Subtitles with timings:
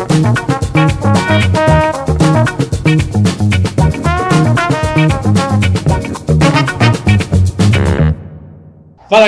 [0.00, 0.08] Fala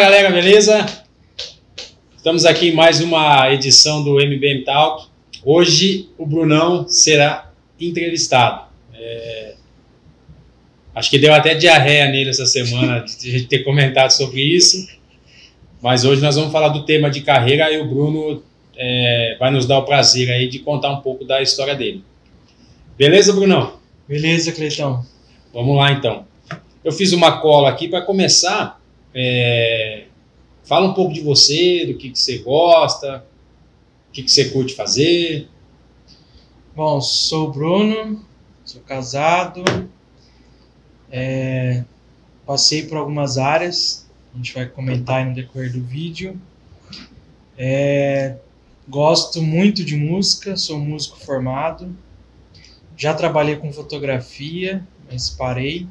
[0.00, 0.86] galera, beleza?
[2.16, 5.08] Estamos aqui em mais uma edição do MBM Talk.
[5.44, 8.62] Hoje o Brunão será entrevistado.
[8.94, 9.56] É...
[10.94, 14.88] Acho que deu até diarreia nele essa semana de a gente ter comentado sobre isso.
[15.82, 18.42] Mas hoje nós vamos falar do tema de carreira e o Bruno
[18.84, 22.04] é, vai nos dar o prazer aí de contar um pouco da história dele.
[22.98, 23.78] Beleza, Brunão?
[24.08, 25.06] Beleza, Cleitão.
[25.54, 26.26] Vamos lá então.
[26.82, 28.80] Eu fiz uma cola aqui para começar.
[29.14, 30.06] É,
[30.64, 33.24] fala um pouco de você, do que, que você gosta,
[34.08, 35.46] o que, que você curte fazer.
[36.74, 38.24] Bom, sou o Bruno,
[38.64, 39.62] sou casado,
[41.08, 41.84] é,
[42.44, 46.40] passei por algumas áreas, a gente vai comentar aí no decorrer do vídeo.
[47.56, 48.38] É,
[48.88, 51.96] gosto muito de música, sou músico formado,
[52.96, 55.86] já trabalhei com fotografia, mas parei.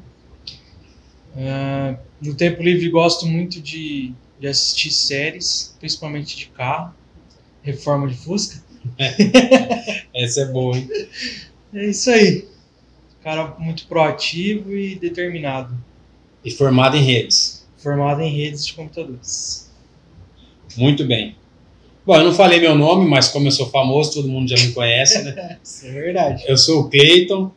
[1.34, 6.94] Uh, no tempo livre gosto muito de, de assistir séries, principalmente de carro,
[7.62, 8.62] reforma de Fusca.
[10.14, 10.88] Essa é boa, hein?
[11.72, 12.48] É isso aí.
[13.22, 15.76] Cara muito proativo e determinado.
[16.44, 17.66] E formado em redes.
[17.78, 19.70] Formado em redes de computadores.
[20.76, 21.36] Muito bem.
[22.04, 24.72] Bom, eu não falei meu nome, mas como eu sou famoso, todo mundo já me
[24.72, 25.58] conhece, né?
[25.62, 26.44] Isso é verdade.
[26.48, 27.52] Eu sou o Cleiton.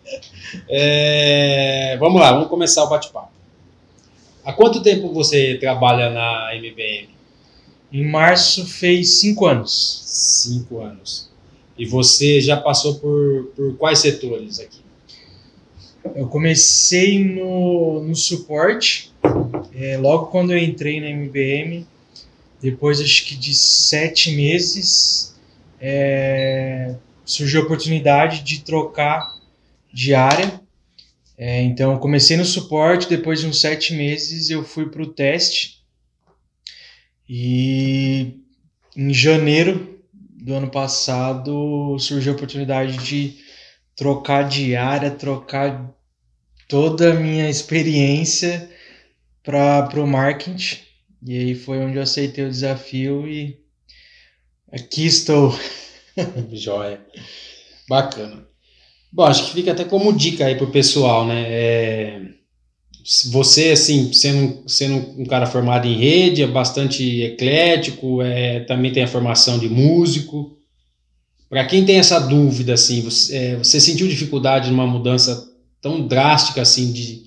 [0.69, 1.97] É...
[1.99, 3.31] Vamos lá, vamos começar o bate-papo.
[4.43, 7.09] Há quanto tempo você trabalha na MBM?
[7.91, 10.03] Em março fez cinco anos.
[10.05, 11.31] Cinco anos.
[11.75, 14.85] E você já passou por, por quais setores aqui?
[16.15, 19.11] Eu comecei no, no suporte,
[19.73, 21.85] é, logo quando eu entrei na MBM,
[22.65, 25.35] depois acho que de sete meses,
[25.79, 29.35] é, surgiu a oportunidade de trocar
[29.93, 30.59] de área.
[31.37, 35.13] É, então, eu comecei no suporte, depois de uns sete meses eu fui para o
[35.13, 35.83] teste.
[37.29, 38.39] E
[38.97, 43.37] em janeiro do ano passado surgiu a oportunidade de
[43.95, 45.93] trocar de área, trocar
[46.67, 48.71] toda a minha experiência
[49.43, 50.84] para o marketing.
[51.25, 53.57] E aí foi onde eu aceitei o desafio e
[54.71, 55.57] aqui estou.
[56.53, 57.03] Joia.
[57.89, 58.45] Bacana.
[59.11, 61.45] Bom, acho que fica até como dica aí pro pessoal, né?
[61.47, 62.21] É,
[63.31, 69.03] você, assim, sendo, sendo um cara formado em rede, é bastante eclético, é, também tem
[69.03, 70.57] a formação de músico.
[71.49, 75.47] Para quem tem essa dúvida, assim, você, é, você sentiu dificuldade numa mudança
[75.81, 77.25] tão drástica, assim, de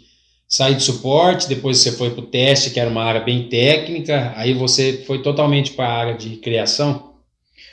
[0.48, 4.32] sair de suporte, depois você foi para o teste, que era uma área bem técnica,
[4.34, 7.09] aí você foi totalmente para a área de criação?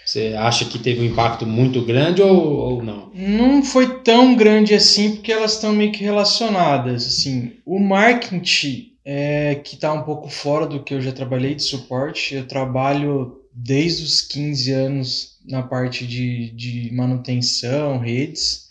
[0.05, 3.09] Você acha que teve um impacto muito grande ou, ou não?
[3.13, 7.07] Não foi tão grande assim, porque elas estão meio que relacionadas.
[7.07, 11.63] Assim, o marketing é, que está um pouco fora do que eu já trabalhei de
[11.63, 12.35] suporte.
[12.35, 18.64] Eu trabalho desde os 15 anos na parte de, de manutenção, redes.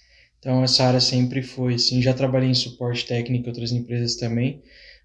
[0.45, 2.03] Então essa área sempre foi assim.
[2.03, 4.61] Já trabalhei em suporte técnico em outras empresas também.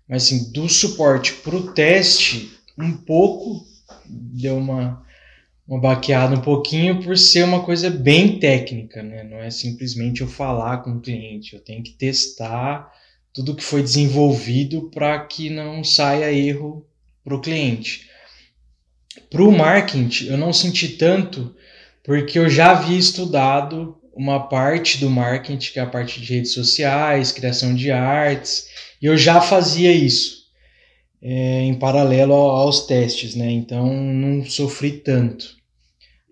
[0.05, 3.65] Mas assim, do suporte para o teste, um pouco
[4.05, 5.01] deu uma
[5.65, 9.23] uma baqueada um pouquinho por ser uma coisa bem técnica, né?
[9.23, 12.91] Não é simplesmente eu falar com o cliente, eu tenho que testar
[13.31, 16.85] tudo que foi desenvolvido para que não saia erro
[17.23, 18.09] para o cliente.
[19.29, 21.55] Para o marketing, eu não senti tanto
[22.03, 26.51] porque eu já havia estudado uma parte do marketing, que é a parte de redes
[26.51, 28.67] sociais, criação de artes,
[29.01, 30.39] e eu já fazia isso
[31.21, 33.49] é, em paralelo aos testes, né?
[33.49, 35.57] Então não sofri tanto.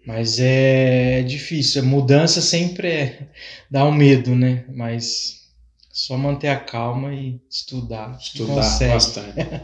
[0.05, 3.27] Mas é difícil, a mudança sempre é,
[3.71, 4.65] dá um medo, né?
[4.75, 5.47] Mas
[5.89, 8.17] só manter a calma e estudar.
[8.19, 9.61] Estudar bastante.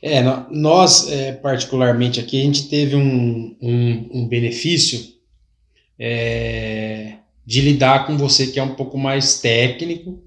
[0.00, 5.15] é, nós, é, particularmente aqui, a gente teve um, um, um benefício
[5.98, 10.22] é, de lidar com você que é um pouco mais técnico,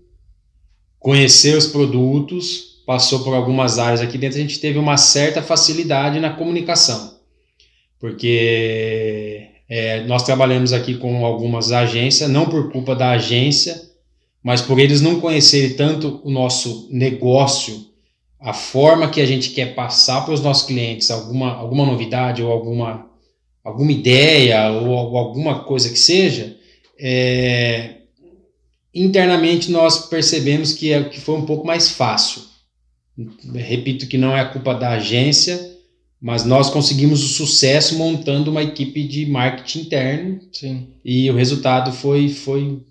[0.99, 6.19] conhecer os produtos, passou por algumas áreas aqui dentro, a gente teve uma certa facilidade
[6.19, 7.19] na comunicação.
[7.99, 13.89] Porque é, nós trabalhamos aqui com algumas agências, não por culpa da agência,
[14.41, 17.87] mas por eles não conhecerem tanto o nosso negócio,
[18.39, 22.51] a forma que a gente quer passar para os nossos clientes, alguma, alguma novidade ou
[22.51, 23.08] alguma,
[23.69, 26.57] alguma ideia ou, ou alguma coisa que seja,
[26.99, 27.97] é,
[28.93, 32.41] internamente nós percebemos que, é, que foi um pouco mais fácil.
[33.53, 35.77] Repito que não é a culpa da agência,
[36.21, 40.87] mas nós conseguimos o sucesso montando uma equipe de marketing interno Sim.
[41.03, 42.81] e o resultado foi, foi,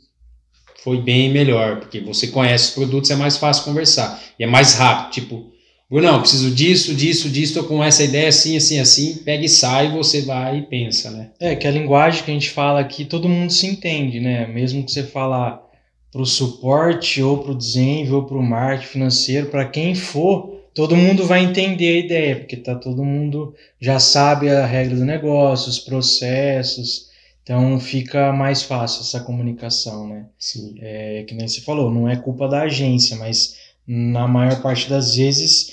[0.82, 4.74] foi bem melhor, porque você conhece os produtos, é mais fácil conversar e é mais
[4.74, 5.12] rápido.
[5.12, 5.57] Tipo,
[5.90, 9.90] Brunão, preciso disso, disso, disso, tô com essa ideia assim, assim, assim, pega e sai,
[9.90, 11.30] você vai e pensa, né?
[11.40, 14.46] É, que a linguagem que a gente fala aqui, todo mundo se entende, né?
[14.46, 15.66] Mesmo que você falar
[16.12, 20.60] para o suporte, ou para o desenho, ou para o marketing financeiro, para quem for,
[20.74, 25.06] todo mundo vai entender a ideia, porque tá todo mundo já sabe a regra do
[25.06, 27.08] negócio, os processos,
[27.42, 30.26] então fica mais fácil essa comunicação, né?
[30.38, 30.74] Sim.
[30.82, 33.56] É, que nem você falou, não é culpa da agência, mas
[33.88, 35.72] na maior parte das vezes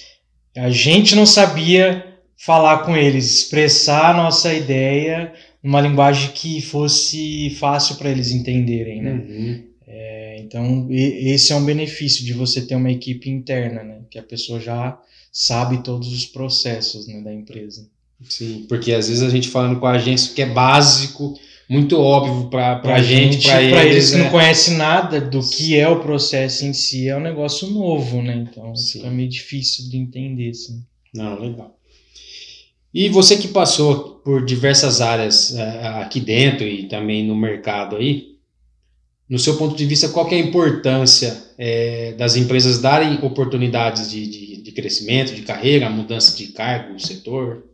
[0.56, 7.50] a gente não sabia falar com eles, expressar a nossa ideia numa linguagem que fosse
[7.60, 9.12] fácil para eles entenderem, né?
[9.12, 9.64] Uhum.
[9.88, 13.98] É, então e- esse é um benefício de você ter uma equipe interna, né?
[14.10, 14.98] Que a pessoa já
[15.32, 17.90] sabe todos os processos né, da empresa.
[18.30, 21.38] Sim, porque às vezes a gente falando com a agência que é básico,
[21.70, 24.24] muito óbvio para a gente, para pra eles, eles que né?
[24.24, 28.48] não conhecem nada do que é o processo em si, é um negócio novo, né?
[28.50, 29.00] Então Sim.
[29.00, 30.84] fica meio difícil de entender, assim.
[31.14, 31.76] Não, legal.
[32.94, 38.36] E você que passou por diversas áreas eh, aqui dentro e também no mercado aí,
[39.28, 44.28] no seu ponto de vista, qual é a importância eh, das empresas darem oportunidades de,
[44.28, 47.66] de, de crescimento, de carreira, mudança de cargo, setor?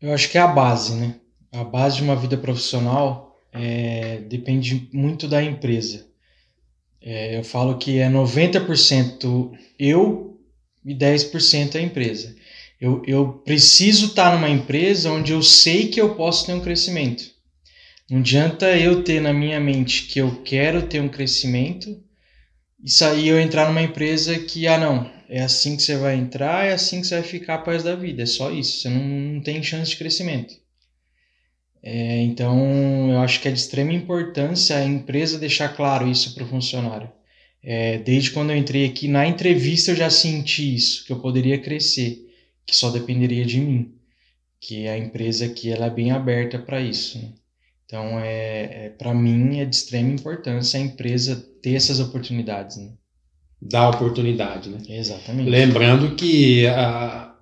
[0.00, 1.16] Eu acho que é a base, né?
[1.52, 6.06] A base de uma vida profissional é, depende muito da empresa.
[7.00, 10.38] É, eu falo que é 90% eu
[10.84, 12.34] e 10% a empresa.
[12.80, 17.24] Eu, eu preciso estar numa empresa onde eu sei que eu posso ter um crescimento.
[18.10, 22.02] Não adianta eu ter na minha mente que eu quero ter um crescimento
[22.82, 26.66] e sair eu entrar numa empresa que, ah, não, é assim que você vai entrar,
[26.66, 28.22] é assim que você vai ficar para da vida.
[28.22, 28.80] É só isso.
[28.80, 30.54] Você não, não tem chance de crescimento.
[31.82, 36.44] É, então, eu acho que é de extrema importância a empresa deixar claro isso para
[36.44, 37.10] o funcionário.
[37.62, 41.58] É, desde quando eu entrei aqui, na entrevista eu já senti isso, que eu poderia
[41.58, 42.26] crescer,
[42.66, 43.92] que só dependeria de mim.
[44.60, 47.18] Que a empresa aqui ela é bem aberta para isso.
[47.18, 47.28] né?
[47.86, 52.76] Então, é, é para mim, é de extrema importância a empresa ter essas oportunidades.
[52.76, 52.90] Né?
[53.62, 54.78] Dar oportunidade, né?
[54.88, 55.48] Exatamente.
[55.48, 57.34] Lembrando que a,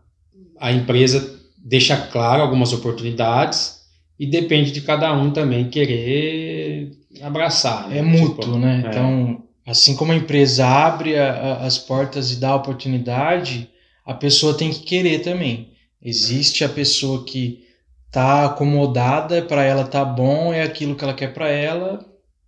[0.58, 3.75] a empresa deixa claro algumas oportunidades
[4.18, 6.92] e depende de cada um também querer
[7.22, 7.88] abraçar.
[7.88, 7.98] né?
[7.98, 8.82] É mútuo, Tipo, né?
[8.84, 8.88] é.
[8.88, 13.68] Então, assim como a empresa abre a- a- as portas e dá a oportunidade,
[14.04, 15.72] a pessoa tem que querer também.
[16.02, 17.64] Existe a pessoa que
[18.10, 22.04] tá acomodada, para ela tá bom, é aquilo que ela quer para ela.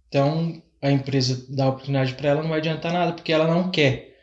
[0.09, 3.71] Então, a empresa dá a oportunidade para ela, não vai adiantar nada, porque ela não
[3.71, 4.17] quer.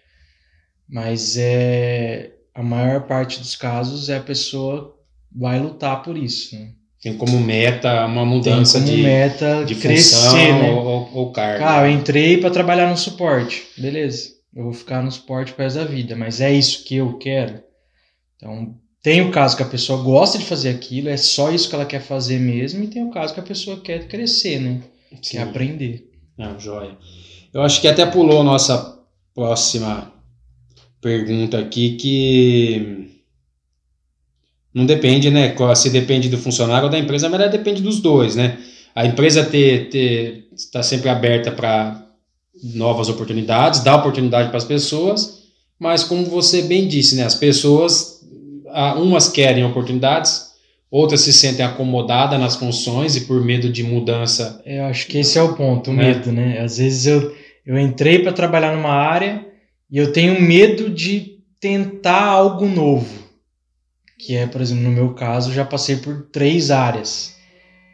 [0.87, 4.95] Mas é a maior parte dos casos é a pessoa
[5.35, 6.69] vai lutar por isso, né?
[7.05, 10.71] Tem como meta uma Tem mudança como de, meta de crescer, função né?
[10.71, 11.59] ou, ou, cargo.
[11.59, 13.61] Cara, eu entrei para trabalhar no suporte.
[13.77, 14.29] Beleza.
[14.55, 17.61] Eu vou ficar no suporte resto da vida, mas é isso que eu quero.
[18.35, 18.73] Então,
[19.03, 21.85] tem o caso que a pessoa gosta de fazer aquilo, é só isso que ela
[21.85, 24.81] quer fazer mesmo, e tem o caso que a pessoa quer crescer, né?
[25.21, 25.37] Sim.
[25.37, 26.09] Quer aprender.
[26.35, 26.97] Não, joia.
[27.53, 28.97] Eu acho que até pulou a nossa
[29.31, 30.11] próxima
[30.99, 33.14] pergunta aqui, que
[34.75, 35.55] não depende, né?
[35.73, 38.57] Se depende do funcionário ou da empresa, mas depende dos dois, né?
[38.93, 42.05] A empresa ter, ter, está sempre aberta para
[42.61, 45.43] novas oportunidades, dá oportunidade para as pessoas,
[45.79, 47.23] mas como você bem disse, né?
[47.23, 48.21] As pessoas,
[48.97, 50.47] umas querem oportunidades,
[50.91, 55.37] outras se sentem acomodadas nas funções e por medo de mudança Eu acho que esse
[55.37, 55.97] é o ponto, o É.
[55.97, 56.59] medo, né?
[56.59, 57.33] Às vezes eu,
[57.65, 59.45] eu entrei para trabalhar numa área
[59.89, 63.24] e eu tenho medo de tentar algo novo.
[64.17, 67.35] Que é, por exemplo, no meu caso, já passei por três áreas.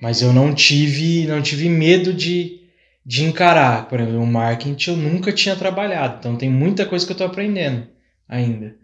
[0.01, 2.61] Mas eu não tive, não tive medo de,
[3.05, 3.87] de encarar.
[3.87, 6.17] Por exemplo, o marketing eu nunca tinha trabalhado.
[6.19, 7.87] Então tem muita coisa que eu estou aprendendo
[8.27, 8.75] ainda.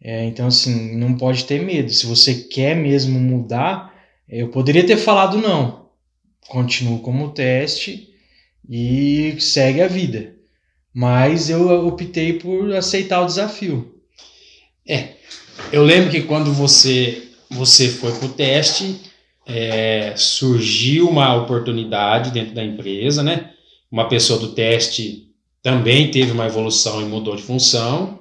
[0.00, 1.90] É, então, assim, não pode ter medo.
[1.90, 3.94] Se você quer mesmo mudar,
[4.28, 5.86] eu poderia ter falado não
[6.48, 8.10] continuo como teste
[8.68, 10.34] e segue a vida.
[10.92, 14.00] Mas eu optei por aceitar o desafio.
[15.72, 19.00] Eu lembro que quando você, você foi para o teste,
[19.46, 23.50] é, surgiu uma oportunidade dentro da empresa, né?
[23.90, 25.28] Uma pessoa do teste
[25.62, 28.20] também teve uma evolução e mudou de função,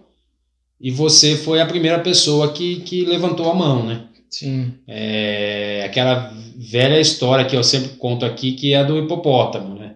[0.79, 4.03] e você foi a primeira pessoa que, que levantou a mão, né?
[4.29, 9.75] Sim, É aquela velha história que eu sempre conto aqui, que é a do hipopótamo,
[9.75, 9.95] né?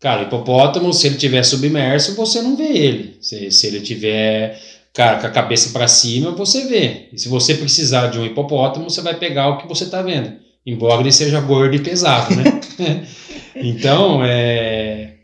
[0.00, 3.16] Cara, o hipopótamo, se ele tiver submerso, você não vê ele.
[3.20, 4.60] Se, se ele tiver
[4.98, 7.08] cara, com a cabeça para cima, você vê.
[7.12, 10.32] E se você precisar de um hipopótamo, você vai pegar o que você está vendo.
[10.66, 12.60] Embora ele seja gordo e pesado, né?
[13.54, 15.14] então, é.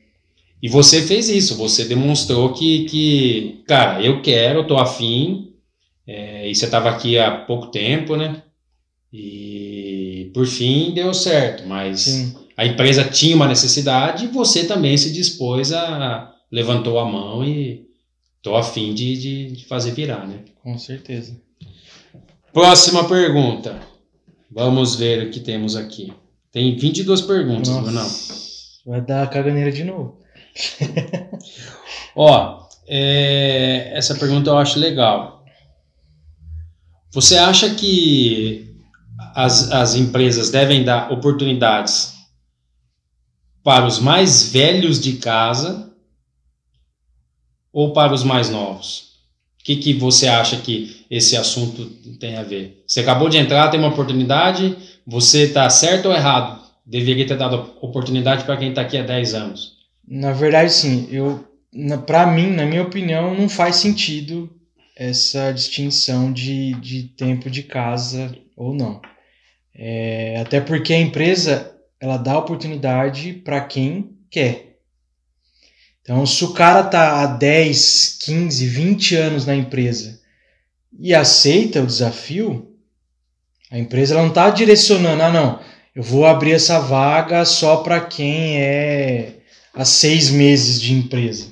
[0.63, 5.55] E você fez isso, você demonstrou que, que cara, eu quero, eu tô afim,
[6.07, 8.45] é, e você estava aqui há pouco tempo, né?
[9.13, 12.37] E por fim deu certo, mas Sim.
[12.57, 16.33] a empresa tinha uma necessidade e você também se dispôs a.
[16.53, 17.84] levantou a mão e
[18.45, 20.41] tô afim de, de, de fazer virar, né?
[20.63, 21.35] Com certeza.
[22.53, 23.81] Próxima pergunta.
[24.51, 26.13] Vamos ver o que temos aqui.
[26.53, 28.93] Tem 22 perguntas, Nossa, não?
[28.93, 30.21] Vai dar caganeira de novo.
[32.15, 35.43] Ó, é, essa pergunta eu acho legal.
[37.13, 38.77] Você acha que
[39.35, 42.13] as, as empresas devem dar oportunidades
[43.63, 45.94] para os mais velhos de casa
[47.75, 49.13] ou para os mais novos?
[49.61, 51.87] O que, que você acha que esse assunto
[52.21, 52.85] tem a ver?
[52.87, 54.77] Você acabou de entrar, tem uma oportunidade,
[55.07, 56.63] você está certo ou errado?
[56.87, 59.73] Deveria ter dado oportunidade para quem está aqui há 10 anos.
[60.07, 61.09] Na verdade, sim.
[61.11, 61.45] Eu,
[62.07, 64.51] para mim, na minha opinião, não faz sentido
[64.95, 69.01] essa distinção de, de tempo de casa ou não.
[69.75, 74.74] É, até porque a empresa ela dá oportunidade para quem quer.
[76.05, 80.21] Então, se o cara tá há 10, 15, 20 anos na empresa
[81.01, 82.71] e aceita o desafio,
[83.71, 85.61] a empresa não está direcionando, ah, não,
[85.97, 89.39] eu vou abrir essa vaga só para quem é
[89.73, 91.47] há seis meses de empresa.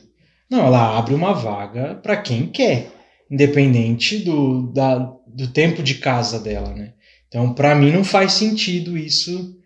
[0.50, 2.92] Não, ela abre uma vaga para quem quer,
[3.30, 6.92] independente do, da, do tempo de casa dela, né?
[7.26, 9.56] Então, para mim, não faz sentido isso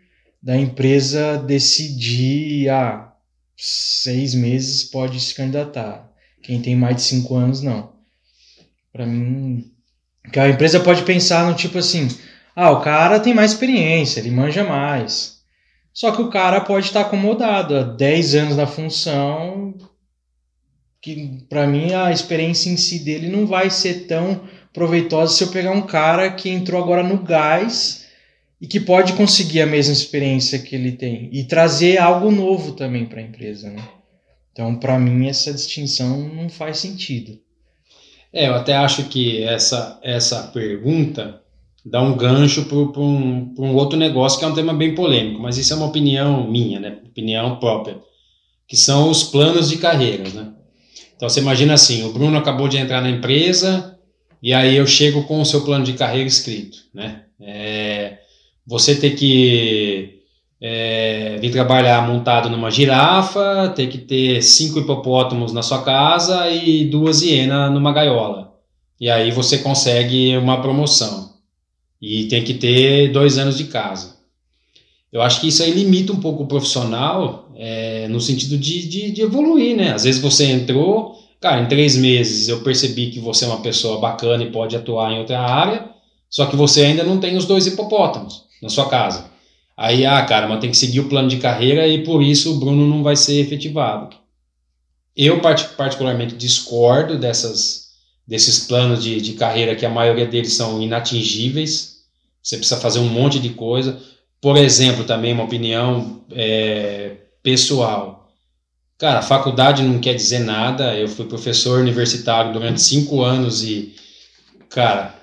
[0.40, 3.12] da empresa decidir, ah,
[3.56, 6.10] seis meses pode se candidatar.
[6.42, 7.92] Quem tem mais de cinco anos, não.
[8.92, 9.72] Para mim,
[10.32, 12.08] que a empresa pode pensar no tipo assim,
[12.54, 15.40] ah, o cara tem mais experiência, ele manja mais.
[15.92, 19.74] Só que o cara pode estar acomodado há 10 anos na função,
[21.00, 25.48] que para mim a experiência em si dele não vai ser tão proveitosa se eu
[25.48, 28.05] pegar um cara que entrou agora no gás
[28.66, 33.06] e que pode conseguir a mesma experiência que ele tem e trazer algo novo também
[33.06, 33.80] para a empresa, né?
[34.50, 37.38] Então, para mim essa distinção não faz sentido.
[38.32, 41.40] É, eu até acho que essa essa pergunta
[41.84, 45.56] dá um gancho para um, um outro negócio que é um tema bem polêmico, mas
[45.58, 46.98] isso é uma opinião minha, né?
[47.06, 47.98] Opinião própria,
[48.66, 50.52] que são os planos de carreiras, né?
[51.14, 53.96] Então você imagina assim, o Bruno acabou de entrar na empresa
[54.42, 57.22] e aí eu chego com o seu plano de carreira escrito, né?
[57.40, 58.25] É,
[58.66, 60.16] você ter que
[60.60, 66.84] é, vir trabalhar montado numa girafa, ter que ter cinco hipopótamos na sua casa e
[66.86, 68.54] duas hienas numa gaiola.
[69.00, 71.34] E aí você consegue uma promoção
[72.00, 74.16] e tem que ter dois anos de casa.
[75.12, 79.10] Eu acho que isso aí limita um pouco o profissional é, no sentido de, de,
[79.12, 79.92] de, evoluir, né?
[79.92, 84.00] Às vezes você entrou, cara, em três meses eu percebi que você é uma pessoa
[84.00, 85.88] bacana e pode atuar em outra área,
[86.28, 89.30] só que você ainda não tem os dois hipopótamos na sua casa.
[89.76, 92.58] Aí, ah, cara, mas tem que seguir o plano de carreira e por isso o
[92.58, 94.16] Bruno não vai ser efetivado.
[95.14, 97.86] Eu, particularmente, discordo dessas
[98.26, 101.98] desses planos de, de carreira que a maioria deles são inatingíveis.
[102.42, 104.02] Você precisa fazer um monte de coisa.
[104.40, 108.28] Por exemplo, também uma opinião é, pessoal.
[108.98, 110.94] Cara, faculdade não quer dizer nada.
[110.96, 113.94] Eu fui professor universitário durante cinco anos e,
[114.68, 115.14] cara,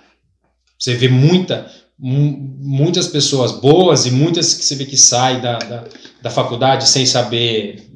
[0.77, 1.69] você vê muita,
[2.05, 5.83] muitas pessoas boas e muitas que você vê que saem da, da,
[6.21, 7.89] da faculdade sem saber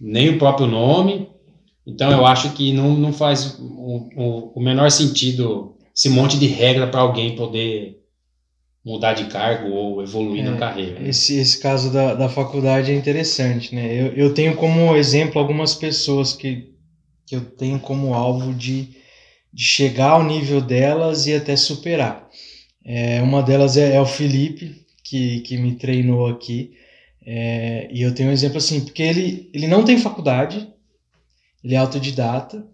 [0.00, 1.28] nem o próprio nome
[1.86, 6.46] então eu acho que não, não faz o, o, o menor sentido esse monte de
[6.46, 8.00] regra para alguém poder
[8.84, 11.08] mudar de cargo ou evoluir é, na carreira.
[11.08, 13.94] Esse, esse caso da, da faculdade é interessante, né?
[13.94, 16.74] Eu, eu tenho como exemplo algumas pessoas que,
[17.26, 18.90] que eu tenho como alvo de,
[19.52, 22.28] de chegar ao nível delas e até superar.
[22.84, 26.72] É, uma delas é, é o Felipe, que, que me treinou aqui.
[27.26, 30.68] É, e eu tenho um exemplo assim, porque ele, ele não tem faculdade,
[31.62, 32.64] ele é autodidata,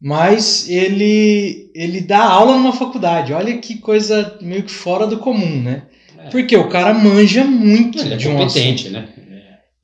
[0.00, 3.32] mas ele ele dá aula numa faculdade.
[3.32, 5.82] Olha que coisa meio que fora do comum, né?
[6.18, 6.30] É.
[6.30, 9.08] Porque o cara manja muito ele é de um competente, né?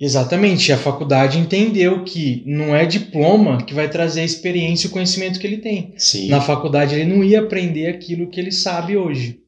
[0.00, 4.92] Exatamente, a faculdade entendeu que não é diploma que vai trazer a experiência e o
[4.92, 5.92] conhecimento que ele tem.
[5.98, 6.28] Sim.
[6.28, 9.40] Na faculdade ele não ia aprender aquilo que ele sabe hoje.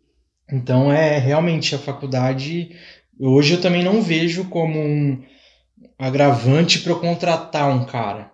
[0.52, 2.76] Então é realmente a faculdade.
[3.18, 5.22] Hoje eu também não vejo como um
[5.98, 8.30] agravante para eu contratar um cara.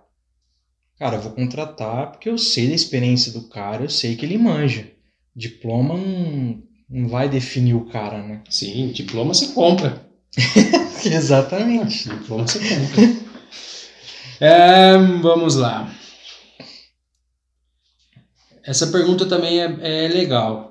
[0.99, 4.37] Cara, eu vou contratar porque eu sei da experiência do cara, eu sei que ele
[4.37, 4.91] manja.
[5.35, 6.61] Diploma não,
[6.91, 8.43] não vai definir o cara, né?
[8.51, 10.05] Sim, diploma você compra.
[11.07, 12.09] Exatamente.
[12.09, 13.17] Diploma você compra.
[14.41, 15.95] é, vamos lá.
[18.65, 20.68] Essa pergunta também é, é legal.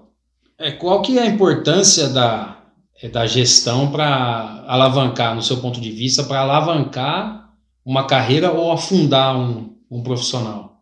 [0.60, 2.64] É, qual que é a importância da,
[3.12, 7.54] da gestão para alavancar, no seu ponto de vista, para alavancar
[7.86, 10.82] uma carreira ou afundar um, um profissional?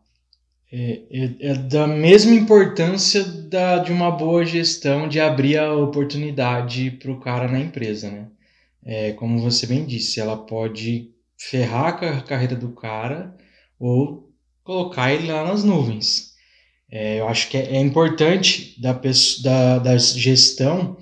[0.71, 6.91] É, é, é, da mesma importância da, de uma boa gestão de abrir a oportunidade
[6.91, 8.27] para o cara na empresa, né?
[8.83, 13.35] É, como você bem disse, ela pode ferrar a carreira do cara
[13.79, 14.31] ou
[14.63, 16.34] colocar ele lá nas nuvens.
[16.97, 20.95] É, eu acho que é, é importante da, pessoa, da, da gestão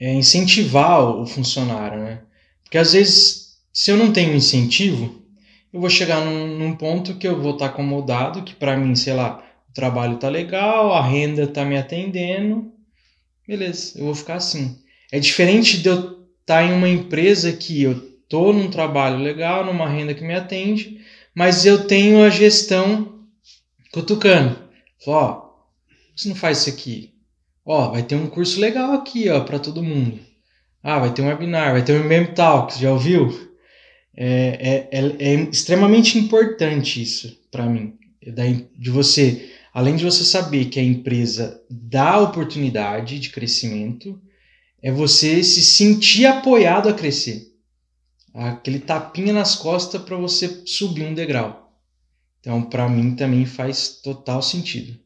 [0.00, 2.22] é, incentivar o funcionário, né?
[2.64, 5.22] Porque às vezes, se eu não tenho incentivo,
[5.70, 8.96] eu vou chegar num, num ponto que eu vou estar tá acomodado, que para mim,
[8.96, 12.72] sei lá, o trabalho tá legal, a renda tá me atendendo,
[13.46, 14.78] beleza, eu vou ficar assim.
[15.12, 19.62] É diferente de eu estar tá em uma empresa que eu tô num trabalho legal,
[19.62, 21.02] numa renda que me atende,
[21.34, 23.26] mas eu tenho a gestão
[23.92, 24.67] cutucando.
[25.06, 25.48] Ó,
[26.14, 27.14] você não faz isso aqui?
[27.64, 30.18] Ó, vai ter um curso legal aqui, ó, para todo mundo.
[30.82, 33.48] Ah, vai ter um webinar, vai ter um MM Talks, já ouviu?
[34.16, 37.94] É, é, é, é extremamente importante isso para mim.
[38.76, 44.20] De você, além de você saber que a empresa dá oportunidade de crescimento,
[44.82, 47.52] é você se sentir apoiado a crescer.
[48.34, 51.67] Aquele tapinha nas costas para você subir um degrau.
[52.40, 54.98] Então, para mim também faz total sentido.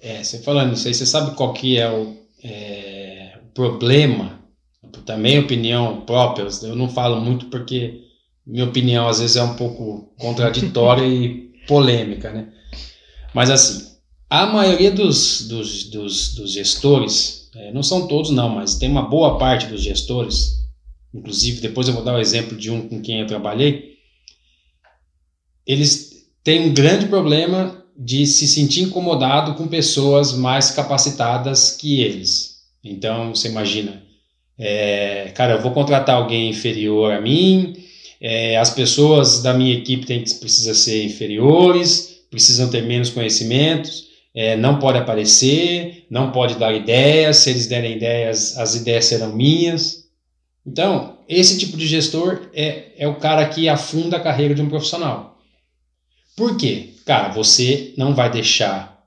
[0.00, 4.40] É, você falando isso aí, você sabe qual que é o, é, o problema
[5.04, 8.04] também opinião própria, eu não falo muito porque
[8.46, 12.52] minha opinião às vezes é um pouco contraditória e polêmica, né?
[13.34, 13.90] Mas assim,
[14.28, 19.02] a maioria dos, dos, dos, dos gestores, é, não são todos não, mas tem uma
[19.02, 20.58] boa parte dos gestores,
[21.12, 23.98] inclusive depois eu vou dar o um exemplo de um com quem eu trabalhei,
[25.66, 26.09] eles
[26.42, 32.60] têm um grande problema de se sentir incomodado com pessoas mais capacitadas que eles.
[32.82, 34.02] Então, você imagina,
[34.58, 37.76] é, cara, eu vou contratar alguém inferior a mim,
[38.20, 44.08] é, as pessoas da minha equipe têm que precisam ser inferiores, precisam ter menos conhecimentos,
[44.34, 49.34] é, não pode aparecer, não pode dar ideias, se eles derem ideias, as ideias serão
[49.34, 50.04] minhas.
[50.66, 54.68] Então, esse tipo de gestor é, é o cara que afunda a carreira de um
[54.68, 55.29] profissional.
[56.40, 56.94] Por quê?
[57.04, 59.06] Cara, você não vai deixar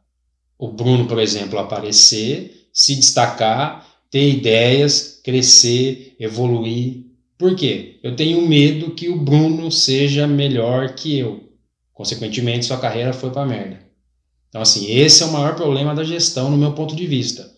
[0.56, 7.08] o Bruno, por exemplo, aparecer, se destacar, ter ideias, crescer, evoluir.
[7.36, 7.98] Por quê?
[8.04, 11.50] Eu tenho medo que o Bruno seja melhor que eu.
[11.92, 13.80] Consequentemente, sua carreira foi para merda.
[14.50, 17.52] Então, assim, esse é o maior problema da gestão, no meu ponto de vista.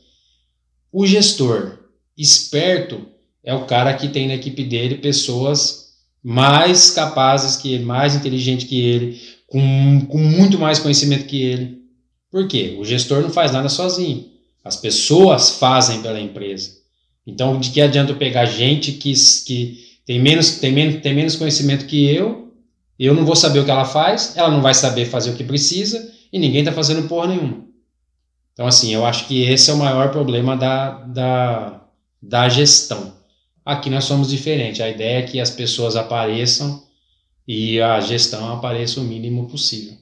[0.90, 1.80] O gestor
[2.18, 3.06] esperto
[3.44, 5.86] é o cara que tem na equipe dele pessoas
[6.24, 11.82] mais capazes que ele, mais inteligentes que ele, com, com muito mais conhecimento que ele.
[12.30, 12.76] Por quê?
[12.78, 14.26] O gestor não faz nada sozinho.
[14.66, 16.72] As pessoas fazem pela empresa.
[17.26, 19.14] Então, de que adianta eu pegar gente que,
[19.46, 22.52] que tem, menos, tem, menos, tem menos conhecimento que eu,
[23.00, 25.44] eu não vou saber o que ela faz, ela não vai saber fazer o que
[25.46, 27.64] precisa e ninguém está fazendo porra nenhuma.
[28.52, 31.82] Então, assim, eu acho que esse é o maior problema da, da,
[32.22, 33.14] da gestão.
[33.66, 34.82] Aqui nós somos diferentes.
[34.82, 36.85] A ideia é que as pessoas apareçam
[37.48, 39.98] e a gestão apareça o mínimo possível.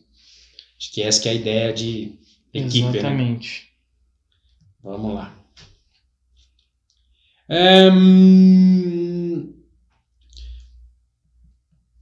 [0.78, 2.20] Acho que essa que é a ideia de
[2.54, 2.82] equipe.
[2.84, 3.00] Né?
[3.00, 3.62] Exatamente.
[3.62, 3.68] Né?
[4.84, 5.34] Vamos lá.
[7.50, 8.64] Hum,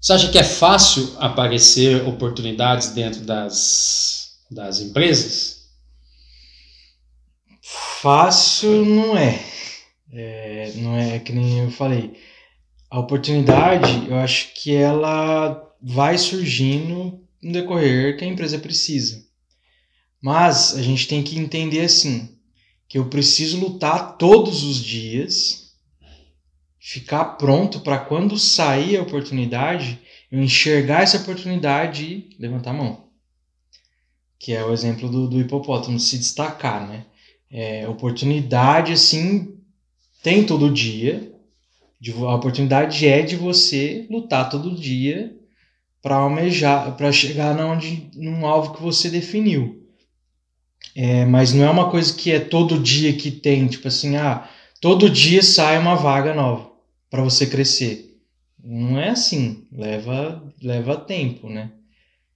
[0.02, 5.70] você acha que é fácil aparecer oportunidades dentro das, das empresas?
[7.62, 9.40] Fácil não é.
[10.12, 10.74] é.
[10.78, 12.20] Não é que nem eu falei.
[12.92, 19.26] A oportunidade, eu acho que ela vai surgindo no decorrer que a empresa precisa.
[20.22, 22.38] Mas a gente tem que entender assim,
[22.90, 25.72] que eu preciso lutar todos os dias,
[26.78, 29.98] ficar pronto para quando sair a oportunidade,
[30.30, 33.08] eu enxergar essa oportunidade e levantar a mão.
[34.38, 37.06] Que é o exemplo do, do hipopótamo, se destacar, né?
[37.50, 39.58] É, oportunidade, assim,
[40.22, 41.31] tem todo dia.
[42.10, 45.36] A oportunidade é de você lutar todo dia
[46.02, 49.86] para almejar, para chegar na onde, num alvo que você definiu.
[50.96, 54.50] É, mas não é uma coisa que é todo dia que tem, tipo assim, ah,
[54.82, 56.72] todo dia sai uma vaga nova
[57.10, 58.18] para você crescer.
[58.64, 61.72] Não é assim, leva leva tempo, né?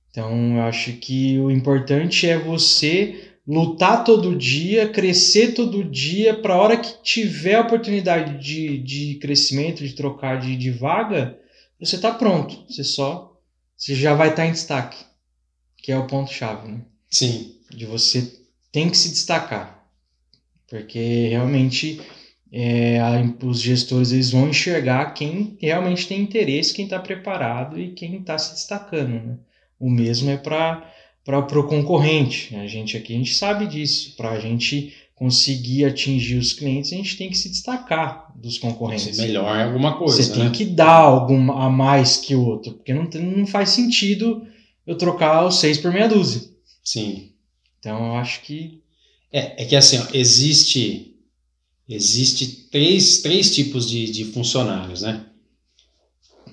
[0.10, 6.55] Então, eu acho que o importante é você lutar todo dia, crescer todo dia, para
[6.55, 11.38] a hora que tiver a oportunidade de, de crescimento, de trocar de, de vaga,
[11.79, 12.65] você está pronto.
[12.67, 13.36] Você só
[13.77, 14.97] você já vai estar tá em destaque,
[15.77, 16.81] que é o ponto chave, né?
[17.10, 17.55] Sim.
[17.69, 18.34] De você
[18.71, 19.86] tem que se destacar,
[20.67, 22.01] porque realmente
[22.51, 22.99] é,
[23.43, 28.38] os gestores eles vão enxergar quem realmente tem interesse, quem está preparado e quem está
[28.38, 29.10] se destacando.
[29.10, 29.38] Né?
[29.79, 30.89] O mesmo é para
[31.26, 32.56] para o concorrente.
[32.56, 34.16] A gente aqui a gente sabe disso.
[34.16, 39.16] Para a gente conseguir atingir os clientes, a gente tem que se destacar dos concorrentes.
[39.16, 40.22] Ser melhor em alguma coisa.
[40.22, 40.44] Você né?
[40.44, 44.46] tem que dar algo a mais que o outro, porque não, não faz sentido
[44.86, 46.42] eu trocar os seis por meia dúzia.
[46.84, 47.32] Sim.
[47.80, 48.82] Então eu acho que.
[49.34, 51.12] É, é que assim, ó, existe
[51.88, 55.26] existe três, três tipos de, de funcionários, né?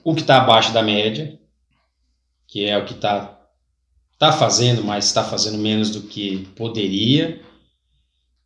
[0.05, 1.39] O que está abaixo da média,
[2.47, 3.41] que é o que está
[4.31, 7.41] tá fazendo, mas está fazendo menos do que poderia.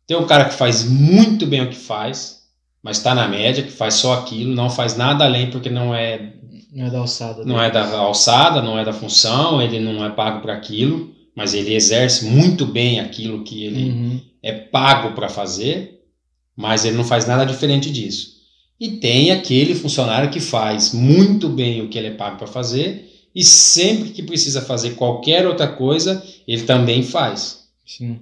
[0.05, 2.43] Tem o cara que faz muito bem o que faz,
[2.81, 6.33] mas está na média, que faz só aquilo, não faz nada além porque não é
[6.71, 10.09] não é da alçada, não é da alçada, não é da função, ele não é
[10.09, 14.21] pago para aquilo, mas ele exerce muito bem aquilo que ele uhum.
[14.43, 15.97] é pago para fazer
[16.57, 18.37] mas ele não faz nada diferente disso.
[18.79, 23.06] E tem aquele funcionário que faz muito bem o que ele é pago para fazer
[23.37, 27.67] e sempre que precisa fazer qualquer outra coisa, ele também faz.
[27.85, 28.19] Sim.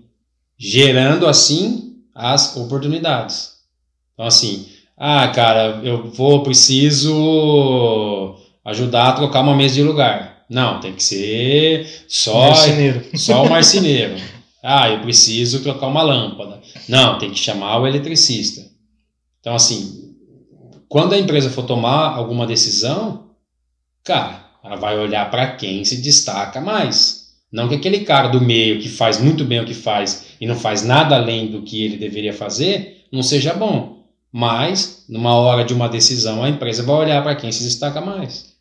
[0.57, 3.53] Gerando assim as oportunidades.
[4.13, 10.43] Então assim, ah, cara, eu vou preciso ajudar a trocar uma mesa de lugar.
[10.49, 13.05] Não, tem que ser só marceneiro.
[13.17, 14.15] só o marceneiro.
[14.61, 16.61] ah, eu preciso trocar uma lâmpada.
[16.89, 18.69] Não, tem que chamar o eletricista.
[19.39, 20.13] Então, assim,
[20.89, 23.29] quando a empresa for tomar alguma decisão,
[24.03, 27.25] cara, ela vai olhar para quem se destaca mais.
[27.51, 30.55] Não que aquele cara do meio que faz muito bem o que faz e não
[30.55, 34.03] faz nada além do que ele deveria fazer, não seja bom.
[34.31, 38.53] Mas, numa hora de uma decisão, a empresa vai olhar para quem se destaca mais.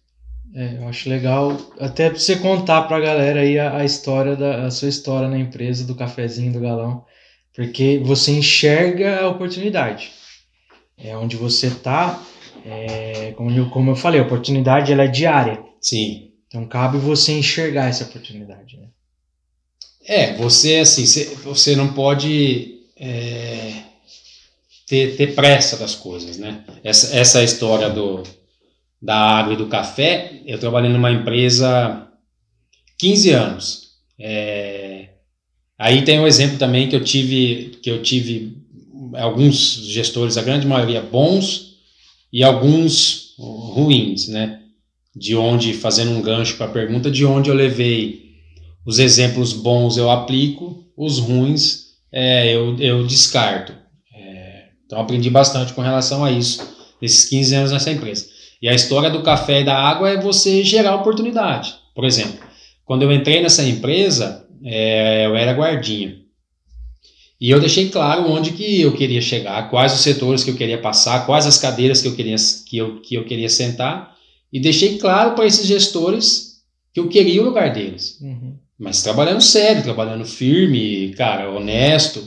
[0.55, 4.37] É, eu acho legal até pra você contar para a galera aí a, a história
[4.37, 7.05] da a sua história na empresa do cafezinho do galão.
[7.53, 10.13] Porque você enxerga a oportunidade.
[10.97, 12.23] É onde você está,
[12.65, 15.59] é, como, eu, como eu falei, a oportunidade ela é diária.
[15.85, 16.31] Sim.
[16.49, 18.77] Então cabe você enxergar essa oportunidade.
[18.77, 18.89] Né?
[20.07, 21.05] É, você assim,
[21.43, 23.83] você, não pode é,
[24.87, 26.65] ter, ter pressa das coisas, né?
[26.83, 28.23] Essa, essa história do,
[29.01, 32.09] da água e do café, eu trabalhei numa empresa
[32.99, 33.95] 15 anos.
[34.19, 35.09] É,
[35.79, 38.57] Aí tem um exemplo também que eu tive, que eu tive
[39.15, 41.75] alguns gestores, a grande maioria bons
[42.33, 44.61] e alguns ruins, né?
[45.15, 48.25] De onde, fazendo um gancho para a pergunta, de onde eu levei
[48.85, 53.73] os exemplos bons eu aplico, os ruins é, eu, eu descarto.
[54.15, 56.63] É, então aprendi bastante com relação a isso,
[57.01, 58.27] nesses 15 anos nessa empresa.
[58.61, 61.75] E a história do café e da água é você gerar oportunidade.
[61.95, 62.39] Por exemplo,
[62.85, 66.17] quando eu entrei nessa empresa, é, eu era guardinha.
[67.41, 70.79] E eu deixei claro onde que eu queria chegar, quais os setores que eu queria
[70.79, 74.14] passar, quais as cadeiras que eu queria, que eu, que eu queria sentar,
[74.55, 76.63] e deixei claro para esses gestores
[76.93, 78.21] que eu queria o lugar deles.
[78.21, 78.55] Uhum.
[78.79, 82.23] Mas trabalhando sério, trabalhando firme, cara, honesto.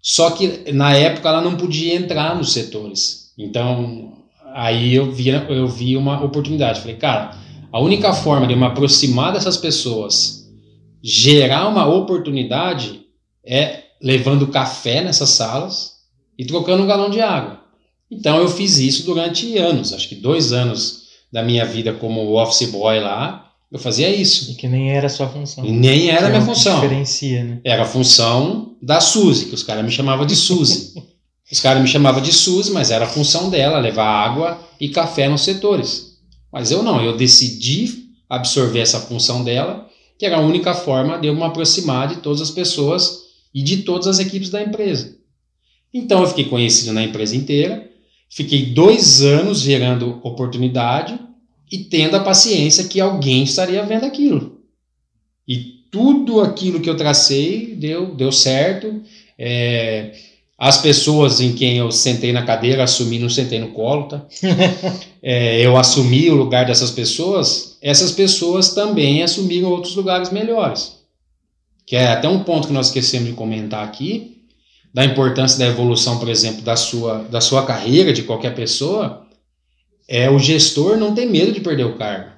[0.00, 3.32] Só que na época ela não podia entrar nos setores.
[3.36, 4.22] Então
[4.54, 6.80] aí eu vi, eu vi uma oportunidade.
[6.80, 7.36] Falei, cara,
[7.72, 10.48] a única forma de eu me aproximar dessas pessoas
[11.02, 13.00] gerar uma oportunidade
[13.44, 15.94] é levando café nessas salas
[16.38, 17.60] e trocando um galão de água.
[18.08, 21.03] Então eu fiz isso durante anos, acho que dois anos
[21.34, 24.52] da minha vida como office boy lá, eu fazia isso.
[24.52, 25.66] E que nem era a sua função.
[25.66, 26.80] E nem era a minha função.
[26.80, 27.60] Diferencia, né?
[27.64, 30.94] Era a função da Suzy, que os caras me chamavam de Suzy.
[31.50, 35.28] os caras me chamavam de Suzy, mas era a função dela levar água e café
[35.28, 36.18] nos setores.
[36.52, 41.26] Mas eu não, eu decidi absorver essa função dela que era a única forma de
[41.26, 45.16] eu me aproximar de todas as pessoas e de todas as equipes da empresa.
[45.92, 47.90] Então eu fiquei conhecido na empresa inteira,
[48.34, 51.16] fiquei dois anos gerando oportunidade
[51.70, 54.60] e tendo a paciência que alguém estaria vendo aquilo.
[55.46, 59.00] E tudo aquilo que eu tracei deu, deu certo.
[59.38, 60.12] É,
[60.58, 64.26] as pessoas em quem eu sentei na cadeira, assumi, não sentei no colo, tá?
[65.22, 70.96] é, eu assumi o lugar dessas pessoas, essas pessoas também assumiram outros lugares melhores.
[71.86, 74.33] Que é até um ponto que nós esquecemos de comentar aqui,
[74.94, 79.26] da importância da evolução, por exemplo, da sua, da sua carreira, de qualquer pessoa,
[80.06, 82.30] é o gestor não ter medo de perder o cargo.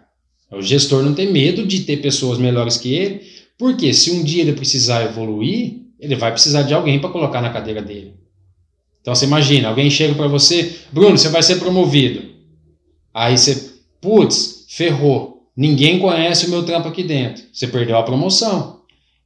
[0.51, 3.21] O gestor não tem medo de ter pessoas melhores que ele,
[3.59, 7.51] porque se um dia ele precisar evoluir, ele vai precisar de alguém para colocar na
[7.51, 8.15] cadeira dele.
[9.03, 12.23] Então você imagina, alguém chega para você, Bruno, você vai ser promovido.
[13.13, 15.51] Aí você, putz, ferrou.
[15.55, 17.45] Ninguém conhece o meu trampo aqui dentro.
[17.53, 18.83] Você perdeu a promoção,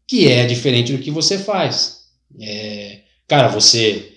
[0.07, 2.01] que é diferente do que você faz.
[2.41, 4.11] É, cara, você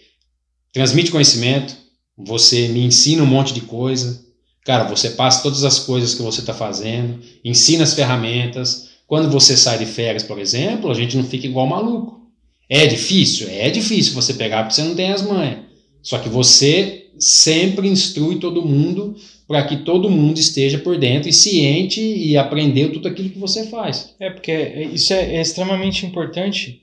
[0.73, 1.78] transmite conhecimento,
[2.17, 4.26] você me ensina um monte de coisa.
[4.65, 8.89] Cara, você passa todas as coisas que você está fazendo, ensina as ferramentas.
[9.06, 12.21] Quando você sai de férias, por exemplo, a gente não fica igual maluco.
[12.67, 13.47] É difícil?
[13.49, 15.60] É difícil você pegar porque você não tem as manhas.
[16.02, 19.15] Só que você sempre instrui todo mundo
[19.47, 23.67] para que todo mundo esteja por dentro e ciente e aprendeu tudo aquilo que você
[23.67, 24.15] faz.
[24.19, 26.82] É, porque isso é, é extremamente importante,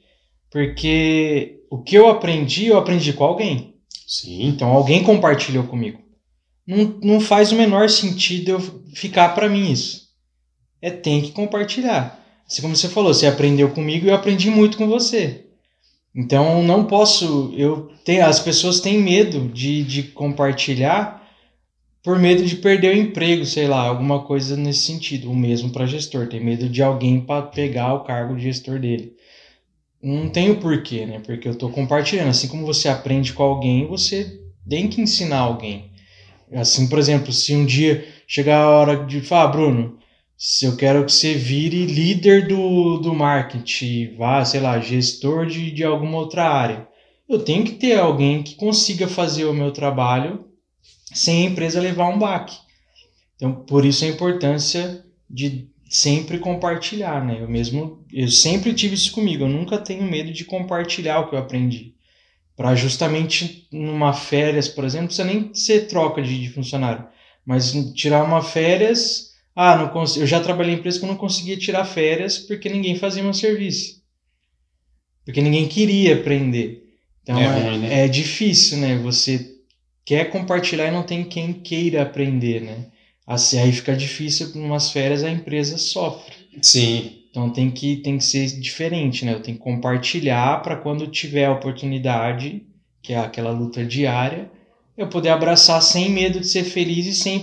[0.48, 3.76] porque o que eu aprendi, eu aprendi com alguém.
[4.06, 4.48] Sim.
[4.48, 6.00] Então alguém compartilhou comigo.
[6.66, 8.60] Não, não faz o menor sentido eu
[8.92, 10.08] ficar para mim isso.
[10.82, 12.18] É tem que compartilhar.
[12.46, 15.46] Assim como você falou, você aprendeu comigo e eu aprendi muito com você.
[16.12, 21.20] Então não posso, eu tenho, as pessoas têm medo de, de compartilhar
[22.02, 25.30] por medo de perder o emprego, sei lá, alguma coisa nesse sentido.
[25.30, 29.14] O mesmo para gestor, tem medo de alguém para pegar o cargo de gestor dele.
[30.02, 31.20] Não tem o porquê, né?
[31.20, 32.30] Porque eu estou compartilhando.
[32.30, 35.90] Assim como você aprende com alguém, você tem que ensinar alguém.
[36.52, 39.98] Assim, por exemplo, se um dia chegar a hora de falar, ah, Bruno,
[40.36, 45.70] se eu quero que você vire líder do, do marketing, vá, sei lá, gestor de,
[45.70, 46.88] de alguma outra área,
[47.28, 50.46] eu tenho que ter alguém que consiga fazer o meu trabalho
[51.12, 52.56] sem a empresa levar um baque.
[53.36, 57.38] Então, por isso a importância de sempre compartilhar, né?
[57.40, 59.42] Eu mesmo, eu sempre tive isso comigo.
[59.42, 61.96] Eu nunca tenho medo de compartilhar o que eu aprendi.
[62.56, 67.06] Para justamente numa férias, por exemplo, não precisa nem ser troca de, de funcionário,
[67.44, 70.16] mas tirar uma férias, ah, não cons...
[70.16, 73.34] eu já trabalhei em empresa que eu não conseguia tirar férias porque ninguém fazia meu
[73.34, 74.00] serviço.
[75.24, 76.84] Porque ninguém queria aprender.
[77.22, 78.04] Então é, é, né?
[78.04, 78.96] é difícil, né?
[78.98, 79.56] Você
[80.04, 82.86] quer compartilhar e não tem quem queira aprender, né?
[83.30, 86.34] Assim, aí fica difícil, em umas férias a empresa sofre.
[86.60, 87.12] Sim.
[87.30, 89.32] Então tem que, tem que ser diferente, né?
[89.32, 92.64] Eu tenho que compartilhar para quando tiver a oportunidade,
[93.00, 94.50] que é aquela luta diária,
[94.98, 97.38] eu poder abraçar sem medo de ser feliz e sem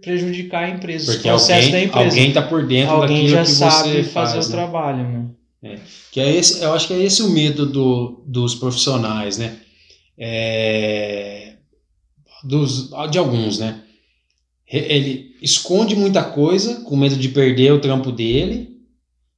[0.00, 2.08] prejudicar a empresa, Porque alguém, da empresa.
[2.08, 4.56] Alguém está por dentro alguém já sabe fazer faz, o né?
[4.56, 5.26] trabalho, né?
[5.62, 5.78] É.
[6.10, 9.56] Que é esse, eu acho que é esse o medo do, dos profissionais, né?
[10.18, 11.52] É,
[12.42, 13.82] dos, de alguns, né?
[14.70, 18.76] Ele esconde muita coisa com medo de perder o trampo dele,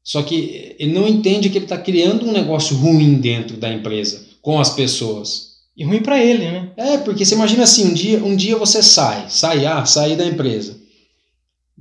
[0.02, 4.26] só que ele não entende que ele está criando um negócio ruim dentro da empresa,
[4.40, 5.50] com as pessoas.
[5.76, 6.72] E ruim para ele, né?
[6.76, 10.26] É, porque você imagina assim, um dia, um dia você sai, sai, ah, sair da
[10.26, 10.76] empresa,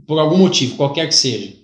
[0.05, 1.59] por algum motivo, qualquer que seja.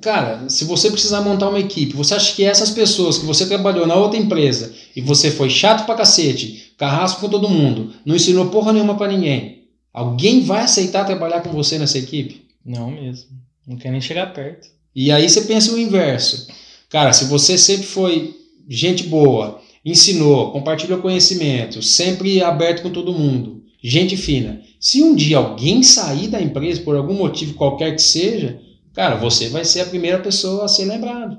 [0.00, 3.86] Cara, se você precisar montar uma equipe, você acha que essas pessoas que você trabalhou
[3.86, 8.46] na outra empresa e você foi chato pra cacete, carrasco com todo mundo, não ensinou
[8.46, 9.55] porra nenhuma para ninguém,
[9.96, 12.46] alguém vai aceitar trabalhar com você nessa equipe?
[12.62, 13.30] Não mesmo.
[13.66, 14.68] Não quer nem chegar perto.
[14.94, 16.48] E aí você pensa o inverso.
[16.90, 18.36] Cara, se você sempre foi
[18.68, 24.60] gente boa, ensinou, compartilhou conhecimento, sempre aberto com todo mundo, gente fina.
[24.78, 28.60] Se um dia alguém sair da empresa por algum motivo qualquer que seja,
[28.92, 31.38] cara, você vai ser a primeira pessoa a ser lembrado.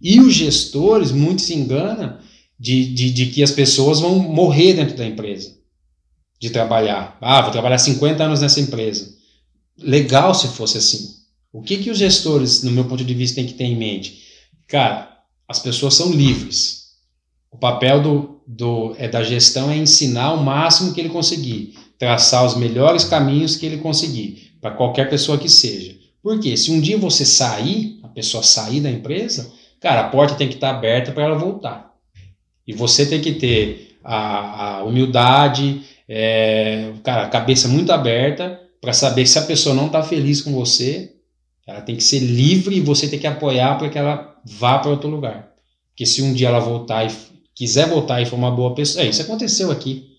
[0.00, 2.18] E os gestores, muito se enganam
[2.58, 5.56] de, de, de que as pessoas vão morrer dentro da empresa,
[6.42, 7.16] de trabalhar.
[7.20, 9.14] Ah, vou trabalhar 50 anos nessa empresa.
[9.78, 11.14] Legal se fosse assim.
[11.52, 14.20] O que, que os gestores, no meu ponto de vista, têm que ter em mente?
[14.66, 16.94] Cara, as pessoas são livres.
[17.48, 22.44] O papel do, do, é, da gestão é ensinar o máximo que ele conseguir, traçar
[22.44, 25.94] os melhores caminhos que ele conseguir, para qualquer pessoa que seja.
[26.20, 30.48] Porque se um dia você sair, a pessoa sair da empresa, cara, a porta tem
[30.48, 31.94] que estar aberta para ela voltar.
[32.66, 39.26] E você tem que ter a, a humildade, é, cara, cabeça muito aberta para saber
[39.26, 41.12] se a pessoa não está feliz com você,
[41.66, 44.90] ela tem que ser livre e você tem que apoiar para que ela vá para
[44.90, 45.52] outro lugar.
[45.90, 47.14] Porque se um dia ela voltar e
[47.54, 50.10] quiser voltar e for uma boa pessoa, é, isso aconteceu aqui.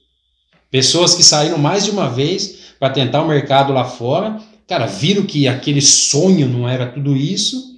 [0.72, 5.26] Pessoas que saíram mais de uma vez para tentar o mercado lá fora, cara, viram
[5.26, 7.74] que aquele sonho não era tudo isso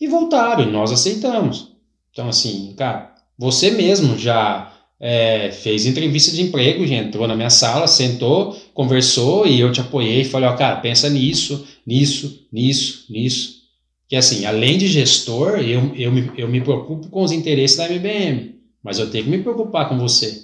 [0.00, 1.72] e voltaram, e nós aceitamos.
[2.10, 4.69] Então, assim, cara, você mesmo já
[5.00, 9.80] é, fez entrevista de emprego, já entrou na minha sala, sentou, conversou e eu te
[9.80, 13.60] apoiei e falei, ó, cara, pensa nisso, nisso, nisso, nisso.
[14.06, 17.88] Que assim, além de gestor, eu, eu, me, eu me preocupo com os interesses da
[17.88, 20.42] MBM, mas eu tenho que me preocupar com você.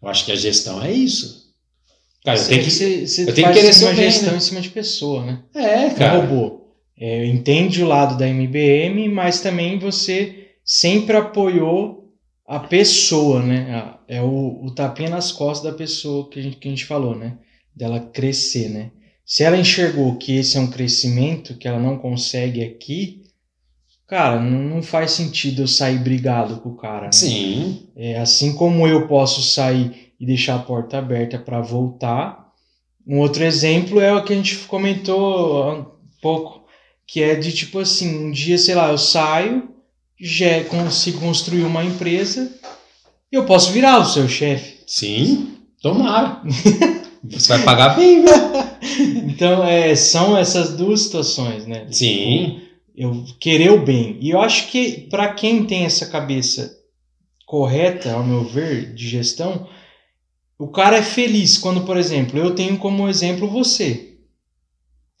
[0.00, 1.50] Eu acho que a gestão é isso.
[2.24, 4.36] Cara, eu tenho que, você, você eu tenho que querer ser uma bem, gestão né?
[4.36, 5.42] em cima de pessoa, né?
[5.54, 6.18] É, cara.
[6.18, 6.60] Um robô.
[6.96, 12.01] é, entende o lado da MBM, mas também você sempre apoiou
[12.46, 13.94] a pessoa, né?
[14.08, 17.16] É o, o tapinha nas costas da pessoa que a, gente, que a gente falou,
[17.16, 17.38] né?
[17.74, 18.90] Dela crescer, né?
[19.24, 23.22] Se ela enxergou que esse é um crescimento que ela não consegue aqui,
[24.06, 27.06] cara, não, não faz sentido eu sair brigado com o cara.
[27.06, 27.12] Né?
[27.12, 27.88] Sim.
[27.96, 32.52] É, assim como eu posso sair e deixar a porta aberta para voltar.
[33.06, 35.86] Um outro exemplo é o que a gente comentou há um
[36.20, 36.66] pouco,
[37.06, 39.71] que é de tipo assim, um dia, sei lá, eu saio,
[40.22, 42.48] já consigo construir uma empresa,
[43.30, 44.78] eu posso virar o seu chefe.
[44.86, 46.40] Sim, tomara.
[47.24, 48.30] Você vai pagar bem, né?
[49.24, 51.86] Então, é, são essas duas situações, né?
[51.90, 52.60] Sim.
[52.94, 54.18] Eu querer o bem.
[54.20, 56.76] E eu acho que para quem tem essa cabeça
[57.46, 59.68] correta, ao meu ver, de gestão,
[60.58, 64.16] o cara é feliz quando, por exemplo, eu tenho como exemplo você.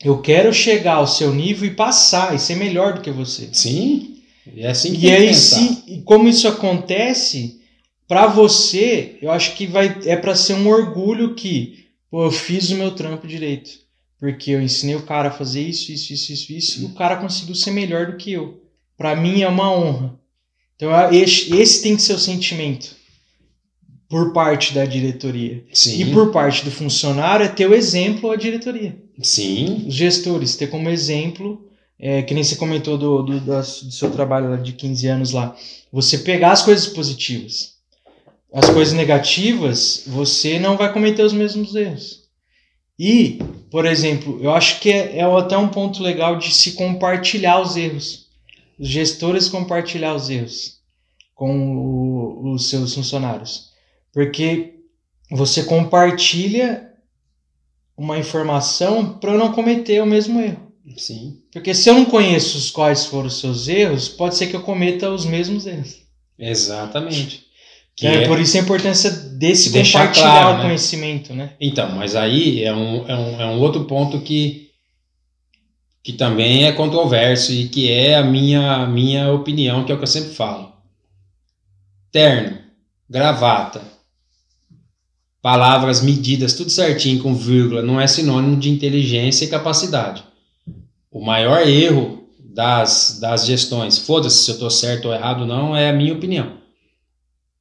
[0.04, 3.48] Eu quero chegar ao seu nível e passar e ser melhor do que você.
[3.52, 4.11] Sim.
[4.46, 7.60] E é assim que E aí, se, e como isso acontece,
[8.08, 12.70] para você, eu acho que vai é para ser um orgulho que, pô, eu fiz
[12.70, 13.70] o meu trampo direito.
[14.18, 17.16] Porque eu ensinei o cara a fazer isso, isso, isso, isso, isso, e o cara
[17.16, 18.62] conseguiu ser melhor do que eu.
[18.96, 20.14] Para mim é uma honra.
[20.76, 22.94] Então, esse, esse tem que ser o sentimento
[24.08, 25.64] por parte da diretoria.
[25.72, 26.02] Sim.
[26.02, 29.84] E por parte do funcionário é ter o exemplo à diretoria Sim.
[29.86, 34.10] os gestores, ter como exemplo, é, que nem você comentou do, do, da- do seu
[34.10, 35.56] trabalho de 15 anos lá,
[35.92, 37.72] você pegar as coisas positivas.
[38.52, 42.22] As coisas negativas, você não vai cometer os mesmos erros.
[42.98, 43.38] E,
[43.70, 47.76] por exemplo, eu acho que é, é até um ponto legal de se compartilhar os
[47.76, 48.26] erros.
[48.78, 50.80] Os gestores compartilhar os erros
[51.34, 53.70] com o- os seus funcionários.
[54.12, 54.74] Porque
[55.30, 56.92] você compartilha
[57.96, 60.71] uma informação para não cometer o mesmo erro.
[60.96, 61.38] Sim.
[61.52, 64.62] Porque se eu não conheço os quais foram os seus erros, pode ser que eu
[64.62, 65.98] cometa os mesmos erros.
[66.38, 67.46] Exatamente.
[67.94, 70.64] Que é, é- por isso a importância desse compartilhar claro, o né?
[70.64, 71.54] conhecimento, né?
[71.60, 74.70] Então, mas aí é um, é um, é um outro ponto que,
[76.02, 80.04] que também é controverso e que é a minha, minha opinião, que é o que
[80.04, 80.72] eu sempre falo.
[82.10, 82.58] Terno,
[83.08, 83.82] gravata,
[85.40, 90.24] palavras medidas, tudo certinho, com vírgula, não é sinônimo de inteligência e capacidade.
[91.12, 95.90] O maior erro das, das gestões, foda-se se eu estou certo ou errado, não, é
[95.90, 96.54] a minha opinião.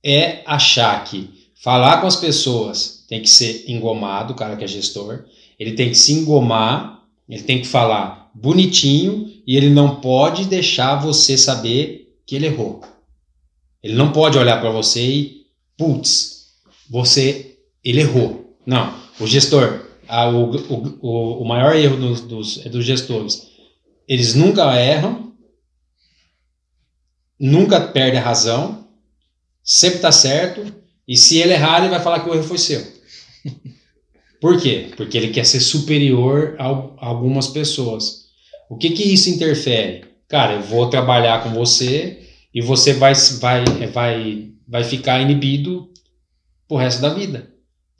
[0.03, 1.29] É achar que
[1.61, 5.25] falar com as pessoas tem que ser engomado, o cara que é gestor,
[5.59, 10.95] ele tem que se engomar, ele tem que falar bonitinho e ele não pode deixar
[10.95, 12.81] você saber que ele errou.
[13.83, 15.45] Ele não pode olhar para você e,
[15.77, 16.47] putz,
[16.89, 18.55] você, ele errou.
[18.65, 20.51] Não, o gestor, a- o,
[21.01, 23.47] o, o, maior erro dos, dos, é dos gestores,
[24.07, 25.33] eles nunca erram,
[27.39, 28.87] nunca perdem a razão,
[29.63, 30.73] sempre está certo,
[31.07, 32.85] e se ele errar, ele vai falar que o erro foi seu.
[34.41, 34.91] Por quê?
[34.97, 36.65] Porque ele quer ser superior a
[36.97, 38.25] algumas pessoas.
[38.69, 40.05] O que que isso interfere?
[40.27, 45.89] Cara, eu vou trabalhar com você e você vai, vai, vai, vai ficar inibido
[46.67, 47.51] pro resto da vida.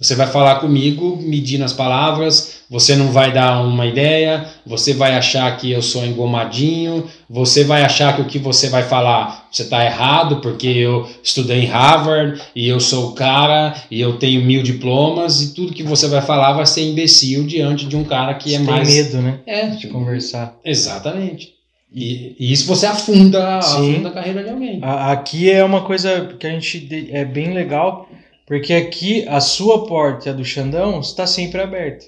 [0.01, 5.13] Você vai falar comigo medindo as palavras, você não vai dar uma ideia, você vai
[5.13, 9.63] achar que eu sou engomadinho, você vai achar que o que você vai falar você
[9.63, 14.41] está errado, porque eu estudei em Harvard e eu sou o cara e eu tenho
[14.41, 18.33] mil diplomas e tudo que você vai falar vai ser imbecil diante de um cara
[18.33, 18.87] que é Você mais.
[18.87, 19.39] tem medo, né?
[19.45, 20.57] É, De conversar.
[20.63, 21.53] Exatamente.
[21.93, 23.91] E, e isso você afunda, Sim.
[23.91, 24.79] afunda a carreira de alguém.
[24.81, 28.07] Aqui é uma coisa que a gente é bem legal,
[28.51, 32.05] porque aqui a sua porta a do Xandão está sempre aberta.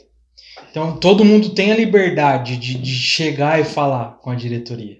[0.70, 5.00] Então todo mundo tem a liberdade de, de chegar e falar com a diretoria.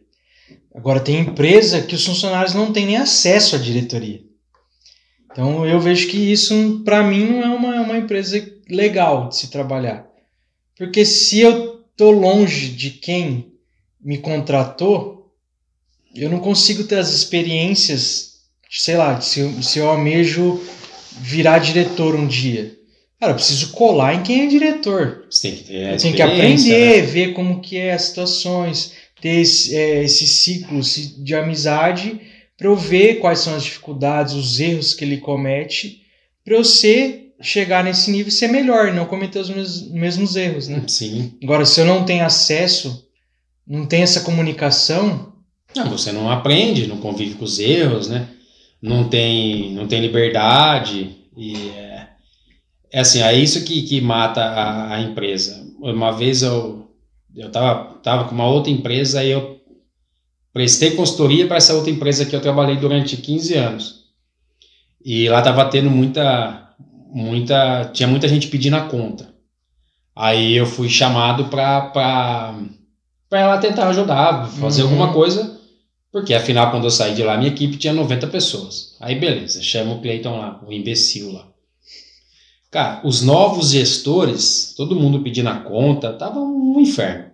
[0.74, 4.22] Agora tem empresa que os funcionários não têm nem acesso à diretoria.
[5.30, 9.50] Então eu vejo que isso para mim não é uma, uma empresa legal de se
[9.50, 10.08] trabalhar.
[10.78, 13.52] Porque se eu tô longe de quem
[14.00, 15.30] me contratou,
[16.16, 20.62] eu não consigo ter as experiências, sei lá, se se eu almejo
[21.22, 22.76] virar diretor um dia.
[23.20, 25.26] Cara, eu preciso colar em quem é diretor.
[25.30, 26.88] Você tem que ter tenho que experiência, né?
[26.90, 32.20] aprender, ver como que é as situações, ter esse, é, esse ciclo de amizade
[32.58, 36.02] para eu ver quais são as dificuldades, os erros que ele comete,
[36.46, 40.36] para eu ser, chegar nesse nível e ser melhor, e não cometer os mes- mesmos
[40.36, 40.84] erros, né?
[40.88, 41.34] Sim.
[41.42, 43.08] Agora, se eu não tenho acesso,
[43.66, 45.34] não tenho essa comunicação,
[45.76, 48.28] Não, você não aprende, não convive com os erros, né?
[48.90, 51.16] Não tem, não tem liberdade.
[51.38, 52.08] E é,
[52.92, 55.66] é assim, é isso que, que mata a, a empresa.
[55.80, 56.84] Uma vez eu
[57.36, 59.60] eu tava, tava com uma outra empresa e eu
[60.54, 64.04] prestei consultoria para essa outra empresa que eu trabalhei durante 15 anos.
[65.04, 66.76] E lá tava tendo muita,
[67.12, 69.34] muita, tinha muita gente pedindo a conta.
[70.16, 71.90] Aí eu fui chamado para
[73.30, 74.90] para ela tentar ajudar, fazer uhum.
[74.90, 75.60] alguma coisa,
[76.14, 78.96] porque afinal quando eu saí de lá minha equipe tinha 90 pessoas.
[79.00, 81.48] Aí beleza, chama o Cleiton lá, o imbecil lá.
[82.70, 87.32] Cara, os novos gestores, todo mundo pedindo a conta, tava um inferno.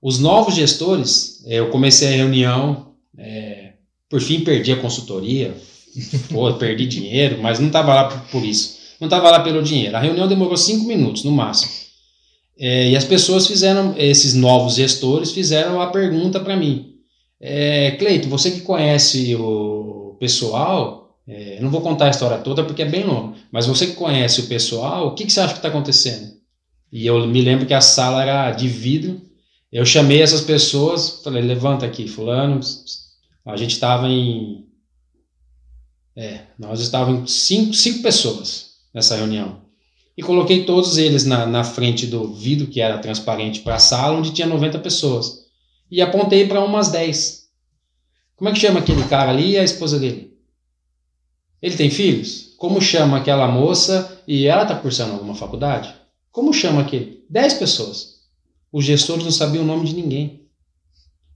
[0.00, 3.72] Os novos gestores, eu comecei a reunião, é,
[4.08, 5.54] por fim perdi a consultoria,
[6.30, 8.78] pô, perdi dinheiro, mas não estava lá por, isso.
[9.00, 9.96] Não estava lá pelo dinheiro.
[9.96, 11.72] A reunião demorou cinco minutos no máximo.
[12.58, 16.97] É, e as pessoas fizeram, esses novos gestores fizeram a pergunta para mim.
[17.40, 22.82] É, Cleito, você que conhece o pessoal, é, não vou contar a história toda porque
[22.82, 25.58] é bem longo, mas você que conhece o pessoal, o que, que você acha que
[25.58, 26.32] está acontecendo?
[26.90, 29.20] E eu me lembro que a sala era de vidro.
[29.70, 32.60] Eu chamei essas pessoas, falei, levanta aqui, fulano.
[33.44, 34.68] A gente estava em
[36.18, 39.60] é, nós estávamos cinco, cinco pessoas nessa reunião.
[40.16, 44.18] E coloquei todos eles na, na frente do vidro, que era transparente, para a sala,
[44.18, 45.37] onde tinha 90 pessoas.
[45.90, 47.48] E apontei para umas 10.
[48.36, 50.32] Como é que chama aquele cara ali e a esposa dele?
[51.60, 52.54] Ele tem filhos?
[52.56, 55.92] Como chama aquela moça e ela está cursando alguma faculdade?
[56.30, 57.24] Como chama aquele?
[57.28, 58.18] 10 pessoas.
[58.72, 60.42] Os gestores não sabiam o nome de ninguém.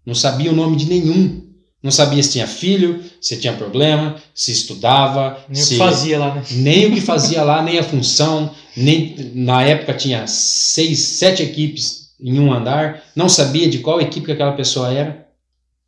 [0.04, 1.50] Não sabiam o nome de nenhum.
[1.82, 5.44] Não sabia se tinha filho, se tinha problema, se estudava.
[5.48, 5.74] Nem se...
[5.74, 6.44] o que fazia lá, né?
[6.52, 8.54] Nem o que fazia lá, nem a função.
[8.76, 9.32] Nem...
[9.34, 13.02] Na época tinha seis, sete equipes em um andar.
[13.16, 15.26] Não sabia de qual equipe que aquela pessoa era.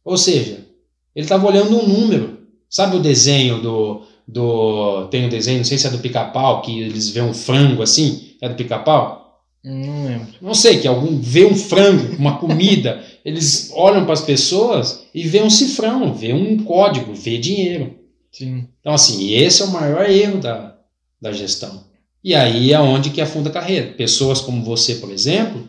[0.05, 0.67] Ou seja,
[1.15, 2.39] ele estava olhando um número.
[2.69, 5.07] Sabe o desenho do, do.
[5.09, 8.35] Tem um desenho, não sei se é do pica-pau, que eles vêem um frango assim.
[8.43, 9.43] É do pica-pau?
[9.65, 10.27] Não lembro.
[10.43, 15.27] Não sei, que algum vê um frango, uma comida, eles olham para as pessoas e
[15.27, 17.95] vê um cifrão, vê um código, vê dinheiro.
[18.31, 18.69] Sim.
[18.81, 20.77] Então, assim, esse é o maior erro da,
[21.21, 21.85] da gestão.
[22.23, 23.93] E aí é onde que afunda a carreira.
[23.93, 25.67] Pessoas como você, por exemplo,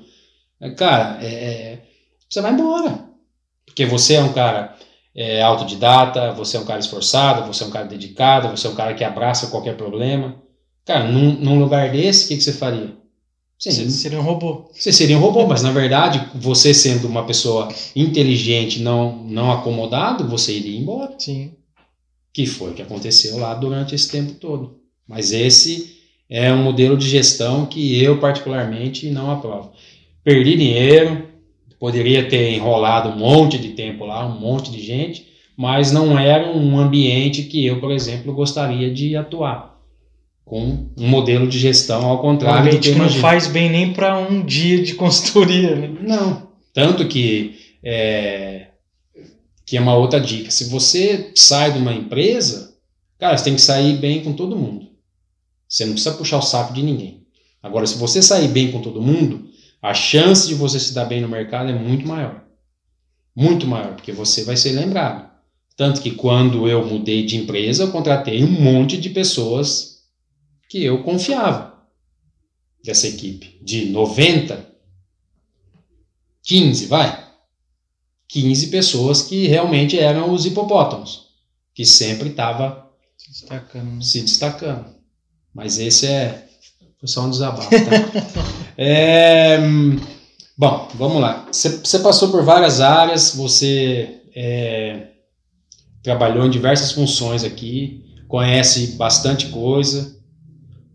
[0.76, 1.82] cara, é, é,
[2.30, 3.06] você vai embora.
[3.66, 4.76] Porque você é um cara
[5.14, 8.76] é, autodidata, você é um cara esforçado, você é um cara dedicado, você é um
[8.76, 10.36] cara que abraça qualquer problema.
[10.86, 12.96] Cara, num, num lugar desse, o que, que você faria?
[13.58, 14.70] Sim, você seria um robô.
[14.74, 20.28] Você seria um robô, mas na verdade, você sendo uma pessoa inteligente, não, não acomodado,
[20.28, 21.16] você iria embora.
[21.18, 21.54] Sim.
[22.34, 24.80] Que foi o que aconteceu lá durante esse tempo todo.
[25.08, 25.96] Mas esse
[26.30, 29.72] é um modelo de gestão que eu, particularmente, não aprovo.
[30.26, 31.28] Perdi dinheiro,
[31.80, 36.52] poderia ter enrolado um monte de tempo lá, um monte de gente, mas não era
[36.52, 39.80] um ambiente que eu, por exemplo, gostaria de atuar
[40.44, 44.18] com um modelo de gestão ao contrário do que, que não faz bem nem para
[44.18, 45.76] um dia de consultoria.
[45.76, 45.96] Né?
[46.02, 46.50] Não.
[46.74, 48.70] Tanto que é,
[49.64, 50.50] que é uma outra dica.
[50.50, 52.76] Se você sai de uma empresa,
[53.20, 54.88] cara, você tem que sair bem com todo mundo.
[55.70, 57.22] Você não precisa puxar o saco de ninguém.
[57.62, 59.45] Agora, se você sair bem com todo mundo,
[59.86, 62.44] a chance de você se dar bem no mercado é muito maior.
[63.36, 65.30] Muito maior, porque você vai ser lembrado.
[65.78, 70.06] Tanto que quando eu mudei de empresa, eu contratei um monte de pessoas
[70.68, 71.84] que eu confiava
[72.84, 73.60] dessa equipe.
[73.62, 74.66] De 90,
[76.42, 77.24] 15, vai.
[78.28, 81.28] 15 pessoas que realmente eram os hipopótamos,
[81.76, 84.04] que sempre estava se destacando.
[84.04, 84.96] se destacando.
[85.54, 86.48] Mas esse é
[86.98, 87.70] foi só um desabafo.
[87.86, 88.65] Tá?
[88.78, 89.58] É,
[90.58, 91.48] bom, vamos lá.
[91.52, 95.08] Você passou por várias áreas, você é,
[96.04, 100.16] trabalhou em diversas funções aqui, conhece bastante coisa.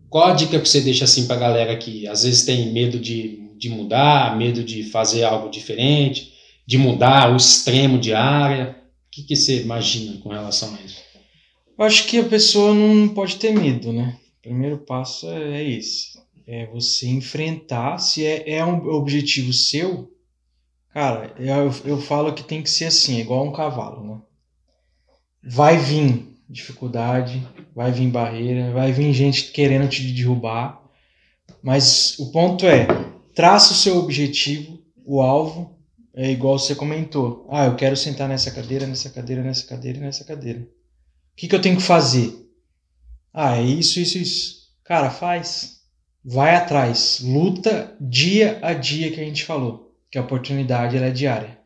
[0.09, 2.99] Qual a dica que você deixa assim para a galera que às vezes tem medo
[2.99, 6.33] de, de mudar, medo de fazer algo diferente,
[6.67, 8.75] de mudar o extremo de área?
[9.07, 11.01] O que, que você imagina com relação a isso?
[11.77, 14.17] Eu acho que a pessoa não pode ter medo, né?
[14.39, 16.10] O primeiro passo é, é esse.
[16.53, 20.11] É você enfrentar, se é, é um objetivo seu,
[20.93, 24.21] cara, eu, eu falo que tem que ser assim, igual um cavalo, né?
[25.41, 27.41] Vai vir dificuldade,
[27.73, 30.83] vai vir barreira, vai vir gente querendo te derrubar.
[31.63, 32.85] Mas o ponto é,
[33.33, 35.79] traça o seu objetivo, o alvo,
[36.13, 37.47] é igual você comentou.
[37.49, 40.59] Ah, eu quero sentar nessa cadeira, nessa cadeira, nessa cadeira nessa cadeira.
[40.59, 40.67] O
[41.37, 42.45] que, que eu tenho que fazer?
[43.33, 44.69] Ah, é isso, isso, isso.
[44.83, 45.80] Cara, faz.
[46.23, 47.21] Vai atrás.
[47.23, 49.93] Luta dia a dia que a gente falou.
[50.09, 51.57] Que a oportunidade é diária.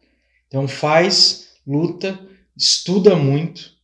[0.47, 2.19] Então faz, luta,
[2.55, 3.75] estuda muito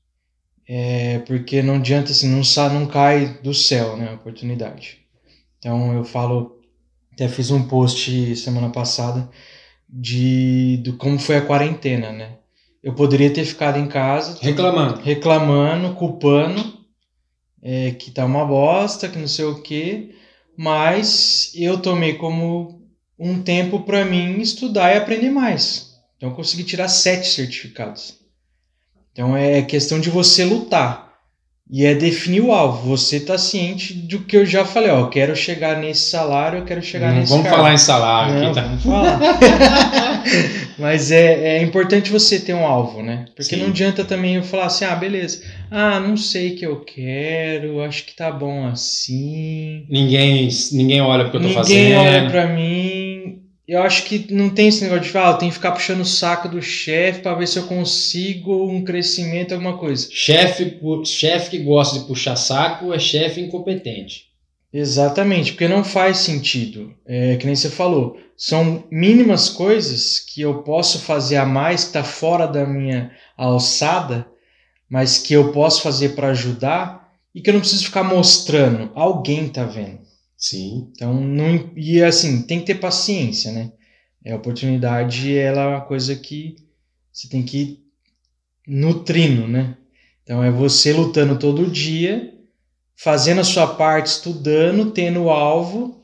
[0.73, 4.99] é, porque não adianta assim, não, não cai do céu né, a oportunidade.
[5.59, 6.61] Então eu falo,
[7.11, 9.29] até fiz um post semana passada,
[9.89, 12.37] de do como foi a quarentena, né?
[12.81, 15.01] Eu poderia ter ficado em casa Reclamando.
[15.01, 16.79] reclamando, culpando
[17.61, 20.15] é, que tá uma bosta, que não sei o quê,
[20.57, 22.81] mas eu tomei como
[23.17, 25.91] um tempo para mim estudar e aprender mais.
[26.17, 28.19] Então eu consegui tirar sete certificados.
[29.11, 31.10] Então é questão de você lutar.
[31.71, 32.97] E é definir o alvo.
[32.97, 36.65] Você tá ciente do que eu já falei, ó, eu quero chegar nesse salário, eu
[36.65, 38.61] quero chegar Não nesse vamos falar em salário Não, aqui, tá?
[38.63, 39.19] vamos falar.
[40.77, 43.25] Mas é, é importante você ter um alvo, né?
[43.35, 43.61] Porque Sim.
[43.61, 45.41] não adianta também eu falar assim, ah, beleza.
[45.69, 49.85] Ah, não sei o que eu quero, acho que tá bom assim.
[49.89, 51.99] Ninguém, ninguém olha porque eu tô Ninguém fazendo.
[51.99, 53.00] olha pra mim.
[53.71, 56.01] Eu acho que não tem esse negócio de falar, ah, eu tenho que ficar puxando
[56.01, 60.09] o saco do chefe pra ver se eu consigo um crescimento, alguma coisa.
[60.11, 64.25] Chefe, chefe que gosta de puxar saco é chefe incompetente.
[64.73, 66.93] Exatamente, porque não faz sentido.
[67.05, 68.17] É que nem você falou.
[68.35, 74.27] São mínimas coisas que eu posso fazer a mais, que está fora da minha alçada,
[74.89, 78.91] mas que eu posso fazer para ajudar e que eu não preciso ficar mostrando.
[78.93, 80.10] Alguém tá vendo.
[80.41, 80.89] Sim.
[80.91, 83.71] Então, não, e assim, tem que ter paciência, né?
[84.25, 86.55] É, a oportunidade, ela é uma coisa que
[87.13, 87.79] você tem que ir
[88.67, 89.77] nutrindo, né?
[90.23, 92.33] Então, é você lutando todo dia,
[92.95, 96.01] fazendo a sua parte, estudando, tendo o alvo,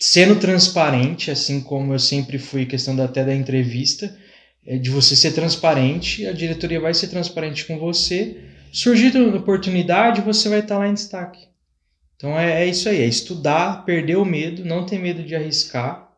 [0.00, 4.18] sendo transparente, assim como eu sempre fui, questão até da entrevista,
[4.66, 8.42] é de você ser transparente, a diretoria vai ser transparente com você.
[8.72, 11.53] Surgir uma oportunidade, você vai estar lá em destaque.
[12.16, 16.12] Então é, é isso aí, é estudar, perder o medo, não ter medo de arriscar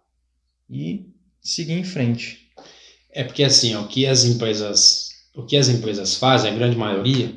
[0.68, 1.06] e
[1.40, 2.50] seguir em frente.
[3.10, 7.36] É porque assim, o que as empresas, o que as empresas fazem, a grande maioria,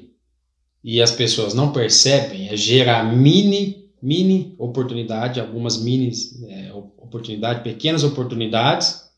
[0.84, 6.12] e as pessoas não percebem, é gerar mini, mini oportunidade, algumas mini
[6.47, 9.10] é, oportunidades, pequenas oportunidades,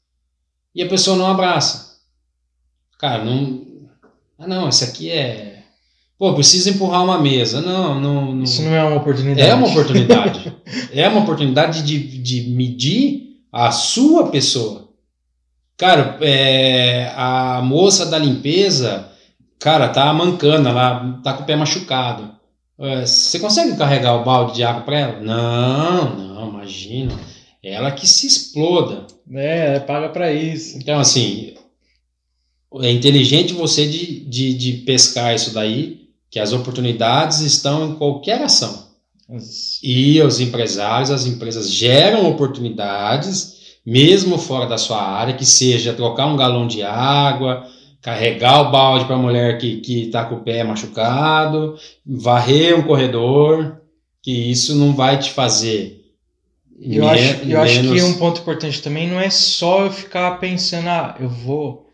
[0.73, 1.99] e a pessoa não abraça.
[2.97, 3.89] Cara, não.
[4.37, 5.50] Ah, não, esse aqui é.
[6.21, 7.61] Pô, precisa empurrar uma mesa.
[7.61, 8.31] Não, não.
[8.31, 8.43] não...
[8.43, 9.49] Isso não é uma oportunidade.
[9.49, 10.55] É uma oportunidade.
[10.93, 14.87] é uma oportunidade de, de medir a sua pessoa.
[15.75, 19.09] Cara, é, a moça da limpeza,
[19.57, 22.29] cara, tá mancando, ela tá com o pé machucado.
[22.77, 25.19] É, Você consegue carregar o balde de água para ela?
[25.21, 27.13] Não, não, imagina.
[27.63, 29.07] Ela que se exploda.
[29.33, 30.77] É, paga para isso.
[30.77, 31.55] Então, assim,
[32.79, 36.00] é inteligente você de, de, de pescar isso daí,
[36.31, 38.89] que as oportunidades estão em qualquer ação.
[39.83, 46.27] E os empresários, as empresas geram oportunidades, mesmo fora da sua área, que seja trocar
[46.27, 47.65] um galão de água,
[48.01, 51.75] carregar o balde para a mulher que está com o pé machucado,
[52.05, 53.77] varrer um corredor,
[54.23, 55.99] que isso não vai te fazer.
[56.79, 59.91] Eu, me- acho, eu acho que menos- um ponto importante também não é só eu
[59.91, 61.90] ficar pensando, ah, eu vou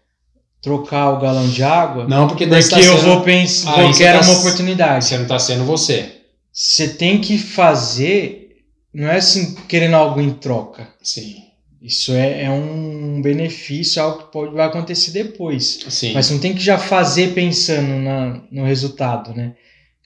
[0.61, 4.03] trocar o galão de água, Não, porque daí porque tá eu sendo- vou pensar, você
[4.03, 5.05] quero tá uma oportunidade.
[5.05, 6.13] Você não está sendo você.
[6.51, 8.57] Você tem que fazer,
[8.93, 10.87] não é assim querendo algo em troca.
[11.01, 11.35] Sim.
[11.81, 15.85] Isso é, é um benefício, algo que pode, vai acontecer depois.
[15.89, 16.13] Sim.
[16.13, 19.53] Mas você não tem que já fazer pensando na, no resultado, né?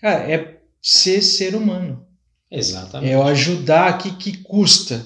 [0.02, 2.06] Cara, é ser ser humano.
[2.52, 3.10] Exatamente.
[3.10, 5.06] É eu ajudar, que que custa?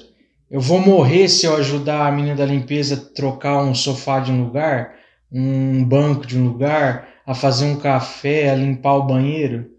[0.50, 4.32] Eu vou morrer se eu ajudar a menina da limpeza a trocar um sofá de
[4.32, 4.96] um lugar,
[5.32, 9.72] um banco de um lugar, a fazer um café, a limpar o banheiro?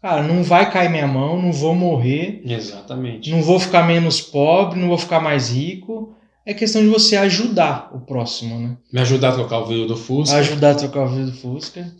[0.00, 3.30] Cara, não vai cair minha mão, não vou morrer, Exatamente.
[3.30, 6.14] não vou ficar menos pobre, não vou ficar mais rico.
[6.46, 8.76] É questão de você ajudar o próximo, né?
[8.90, 10.36] Me ajudar a trocar o vidro do Fusca.
[10.38, 11.92] ajudar a trocar o vidro do Fusca.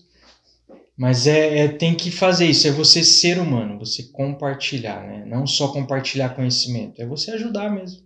[0.96, 5.24] Mas é, é- tem que fazer isso, é você ser humano, você compartilhar, né?
[5.26, 8.01] Não só compartilhar conhecimento, é você ajudar mesmo.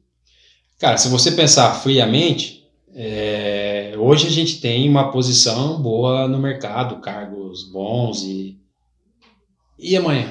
[0.78, 2.63] Cara, se você pensar friamente,
[2.94, 8.56] é, hoje a gente tem uma posição boa no mercado, cargos bons e.
[9.78, 10.28] E amanhã?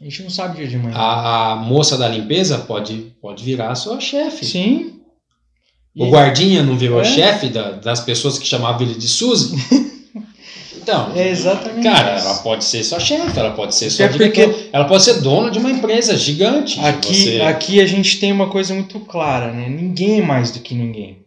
[0.00, 0.94] A gente não sabe o dia de manhã.
[0.96, 4.44] A, a moça da limpeza pode, pode virar sua chefe.
[4.46, 5.00] Sim.
[5.96, 7.04] O E- guardinha não virou É.
[7.04, 9.56] chefe da- das pessoas que chamavam ele de Suzy?
[10.76, 12.26] Então, É exatamente cara, isso.
[12.26, 15.18] ela pode ser sua chefe, ela pode ser sua É porque- diretora, ela pode ser
[15.22, 16.78] dona de uma empresa gigante.
[16.78, 19.66] Aqui, Você- aqui a gente tem uma coisa muito clara, né?
[19.70, 21.23] Ninguém é mais do que ninguém.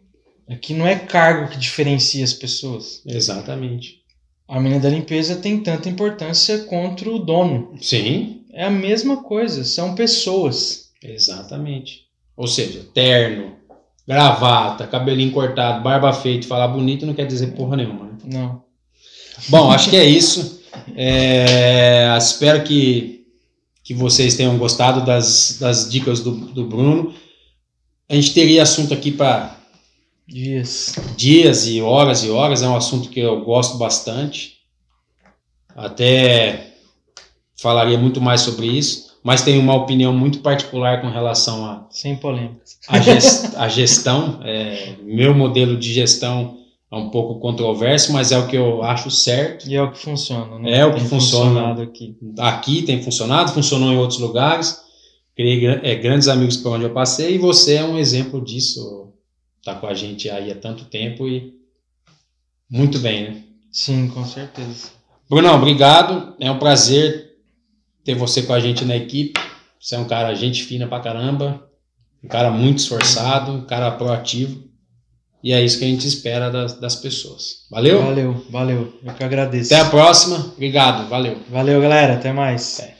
[0.48, 3.02] Aqui não é cargo que diferencia as pessoas.
[3.04, 3.98] Exatamente.
[4.48, 7.74] A menina da limpeza tem tanta importância contra o dono.
[7.80, 10.88] Sim, É a mesma coisa, são pessoas.
[11.02, 12.06] Exatamente.
[12.34, 13.52] Ou seja, terno,
[14.06, 18.06] gravata, cabelinho cortado, barba feita, falar bonito não quer dizer porra nenhuma.
[18.06, 18.12] Né?
[18.24, 18.62] Não.
[19.48, 20.62] Bom, acho que é isso.
[20.96, 23.26] É, espero que,
[23.84, 27.14] que vocês tenham gostado das, das dicas do, do Bruno.
[28.08, 29.57] A gente teria assunto aqui para
[30.28, 30.94] Dias.
[31.16, 32.62] dias e horas e horas.
[32.62, 34.58] É um assunto que eu gosto bastante.
[35.74, 36.74] Até
[37.60, 42.16] falaria muito mais sobre isso, mas tenho uma opinião muito particular com relação a, Sem
[42.16, 42.78] polêmicas.
[42.88, 44.40] a, ges- a gestão.
[44.44, 46.58] É, meu modelo de gestão
[46.90, 49.68] é um pouco controverso, mas é o que eu acho certo.
[49.68, 50.78] E é o que funciona, né?
[50.78, 51.82] É o que Tem funciona.
[51.82, 52.16] aqui.
[52.38, 54.80] Aqui tem funcionado, funcionou em outros lugares.
[55.36, 59.07] Criei é, grandes amigos por onde eu passei e você é um exemplo disso.
[59.68, 61.52] Tá com a gente aí há tanto tempo e
[62.70, 63.42] muito bem, né?
[63.70, 64.88] Sim, com certeza.
[65.28, 66.34] Brunão, obrigado.
[66.40, 67.34] É um prazer
[68.02, 69.38] ter você com a gente na equipe.
[69.78, 71.68] Você é um cara gente fina pra caramba,
[72.24, 74.64] um cara muito esforçado, um cara proativo.
[75.44, 77.66] E é isso que a gente espera das, das pessoas.
[77.70, 78.02] Valeu?
[78.02, 78.98] Valeu, valeu.
[79.04, 79.74] Eu que agradeço.
[79.74, 80.50] Até a próxima.
[80.54, 81.10] Obrigado.
[81.10, 81.36] Valeu.
[81.50, 82.14] Valeu, galera.
[82.14, 82.80] Até mais.
[82.80, 82.96] Até.